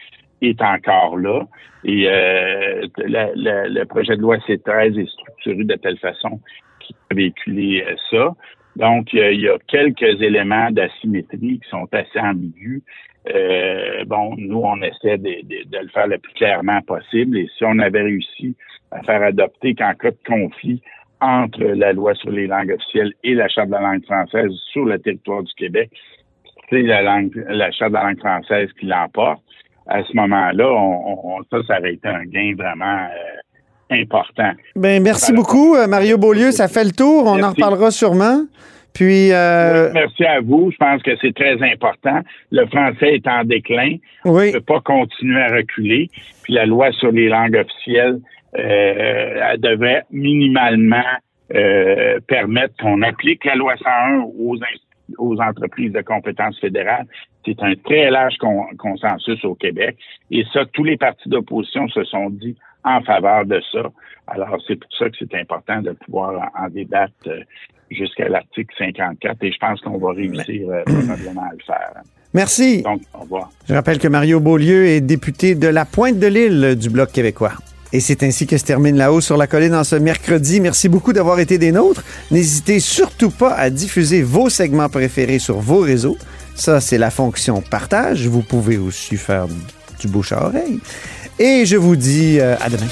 est 0.42 0.62
encore 0.62 1.18
là. 1.18 1.48
Et 1.86 2.08
euh, 2.10 2.86
le 2.98 3.84
projet 3.86 4.16
de 4.18 4.22
loi 4.22 4.38
C13 4.40 5.00
est 5.02 5.10
structuré 5.10 5.64
de 5.64 5.76
telle 5.76 5.98
façon 5.98 6.40
qu'il 6.80 6.96
peut 7.10 7.16
véhiculer 7.16 7.84
euh, 7.88 7.96
ça. 8.12 8.34
Donc, 8.76 9.14
a- 9.14 9.32
il 9.32 9.42
y 9.42 9.48
a 9.50 9.58
quelques 9.68 10.22
éléments 10.22 10.70
d'asymétrie 10.72 11.60
qui 11.60 11.70
sont 11.70 11.88
assez 11.94 12.20
ambigus. 12.20 12.82
Euh, 13.34 14.04
bon, 14.06 14.36
nous, 14.38 14.60
on 14.62 14.82
essaie 14.82 15.18
de, 15.18 15.42
de- 15.48 15.70
de 15.70 15.78
le 15.78 15.88
faire 15.90 16.08
le 16.08 16.18
plus 16.18 16.34
clairement 16.34 16.82
possible. 16.82 17.38
Et 17.38 17.50
si 17.58 17.64
on 17.64 17.80
avait 17.80 18.02
réussi 18.02 18.56
à 18.92 19.02
faire 19.04 19.22
adopter 19.24 19.76
qu'en 19.76 19.94
cas 19.94 20.12
de 20.12 20.18
conflit 20.28 20.82
entre 21.22 21.64
la 21.64 21.94
loi 21.94 22.14
sur 22.16 22.32
les 22.32 22.48
langues 22.48 22.72
officielles 22.72 23.14
et 23.24 23.34
la 23.34 23.48
Charte 23.48 23.68
de 23.70 23.74
la 23.74 23.82
langue 23.82 24.04
française 24.06 24.52
sur 24.72 24.86
le 24.86 25.00
territoire 25.00 25.44
du 25.44 25.54
Québec, 25.54 25.90
c'est 26.70 26.82
la 26.82 27.02
langue, 27.02 27.32
la 27.50 27.72
Charte 27.72 27.92
de 27.92 27.98
la 27.98 28.04
langue 28.04 28.20
française 28.20 28.70
qui 28.80 28.86
l'emporte. 28.88 29.42
À 29.88 30.04
ce 30.04 30.16
moment-là, 30.16 30.68
on, 30.72 31.38
on- 31.40 31.44
ça, 31.52 31.58
ça 31.68 31.80
aurait 31.80 31.94
été 31.94 32.08
un 32.08 32.24
gain 32.26 32.54
vraiment 32.58 33.06
euh, 33.92 34.02
important. 34.02 34.52
Ben, 34.76 35.02
merci 35.04 35.34
beaucoup, 35.34 35.76
euh, 35.76 35.88
Mario 35.88 36.18
Beaulieu. 36.18 36.52
Ça 36.52 36.68
fait 36.68 36.86
le 36.86 36.92
tour. 36.92 37.26
On 37.28 37.42
en 37.44 37.52
reparlera 37.52 37.92
sûrement. 37.92 38.44
Puis, 38.94 39.32
euh, 39.34 39.88
Oui, 39.88 39.92
merci 39.96 40.24
à 40.26 40.40
vous. 40.40 40.70
Je 40.72 40.78
pense 40.78 41.02
que 41.02 41.12
c'est 41.22 41.34
très 41.36 41.54
important. 41.72 42.22
Le 42.52 42.66
français 42.68 43.16
est 43.16 43.28
en 43.28 43.44
déclin. 43.44 43.96
oui, 44.26 44.48
ne 44.48 44.60
peut 44.60 44.62
pas 44.62 44.82
continuer 44.82 45.42
à 45.42 45.48
reculer. 45.56 46.10
Puis 46.44 46.54
la 46.54 46.66
loi 46.66 46.92
sur 46.94 47.12
les 47.12 47.28
langues 47.28 47.56
officielles, 47.56 48.20
elle 48.56 49.60
devrait 49.60 50.04
minimalement 50.12 51.04
euh, 51.54 52.20
permettre 52.28 52.74
qu'on 52.80 53.02
applique 53.02 53.44
la 53.46 53.56
loi 53.56 53.76
101 53.78 54.22
aux, 54.38 54.56
aux 55.18 55.40
entreprises 55.42 55.92
de 55.92 56.02
compétences 56.02 56.60
fédérales. 56.60 57.06
C'est 57.46 57.62
un 57.62 57.74
très 57.84 58.10
large 58.10 58.36
con- 58.40 58.66
consensus 58.78 59.44
au 59.44 59.54
Québec. 59.56 59.98
Et 60.32 60.44
ça, 60.54 60.66
tous 60.72 60.84
les 60.84 60.98
partis 60.98 61.30
d'opposition 61.30 61.88
se 61.90 62.04
sont 62.06 62.30
dit 62.30 62.56
en 62.84 63.02
faveur 63.02 63.46
de 63.46 63.62
ça. 63.72 63.84
Alors, 64.28 64.58
c'est 64.68 64.76
pour 64.78 64.90
ça 64.98 65.10
que 65.10 65.16
c'est 65.20 65.36
important 65.36 65.82
de 65.82 65.92
pouvoir 65.92 66.50
en, 66.56 66.66
en 66.66 66.70
débattre 66.70 67.14
euh, 67.28 67.42
jusqu'à 67.92 68.30
l'article 68.30 68.74
54 68.78 69.38
et 69.44 69.52
je 69.52 69.58
pense 69.58 69.82
qu'on 69.82 69.98
va 69.98 70.14
réussir 70.14 70.70
euh, 70.70 70.84
probablement 70.86 71.44
à 71.44 71.52
le 71.52 71.64
faire. 71.66 71.92
merci. 72.34 72.82
Donc, 72.82 73.02
au 73.14 73.20
revoir. 73.20 73.50
Je 73.68 73.74
rappelle 73.74 74.00
que 74.00 74.08
Mario 74.08 74.40
Beaulieu 74.40 74.86
est 74.86 75.02
député 75.02 75.56
de 75.56 75.68
la 75.68 75.86
Pointe 75.86 76.18
de 76.20 76.28
l'Île 76.28 76.76
du 76.80 76.90
Bloc 76.90 77.12
québécois. 77.12 77.52
Et 77.94 78.00
c'est 78.00 78.24
ainsi 78.24 78.48
que 78.48 78.58
se 78.58 78.64
termine 78.64 78.98
la 78.98 79.14
hausse 79.14 79.26
sur 79.26 79.38
la 79.38 79.46
colline 79.46 79.76
en 79.76 79.84
ce 79.84 79.96
mercredi. 79.96 80.60
Merci 80.60 80.90
beaucoup 80.90 81.14
d'avoir 81.14 81.40
été 81.40 81.60
des 81.60 81.72
nôtres. 81.72 82.04
N'hésitez 82.32 82.80
surtout 82.80 83.30
pas 83.30 83.54
à 83.54 83.70
diffuser 83.70 84.24
vos 84.24 84.50
segments 84.50 84.90
préférés 84.90 85.38
sur 85.38 85.60
vos 85.60 85.80
réseaux. 85.80 86.18
Ça, 86.56 86.82
c'est 86.82 86.98
la 86.98 87.12
fonction 87.12 87.62
partage. 87.62 88.28
Vous 88.28 88.42
pouvez 88.42 88.78
aussi 88.78 89.16
faire 89.16 89.46
du 90.00 90.08
bouche 90.08 90.32
à 90.32 90.48
oreille. 90.48 90.80
Et 91.38 91.66
je 91.68 91.78
vous 91.78 91.96
dis 91.96 92.40
euh, 92.40 92.56
à 92.60 92.70
demain. 92.70 92.88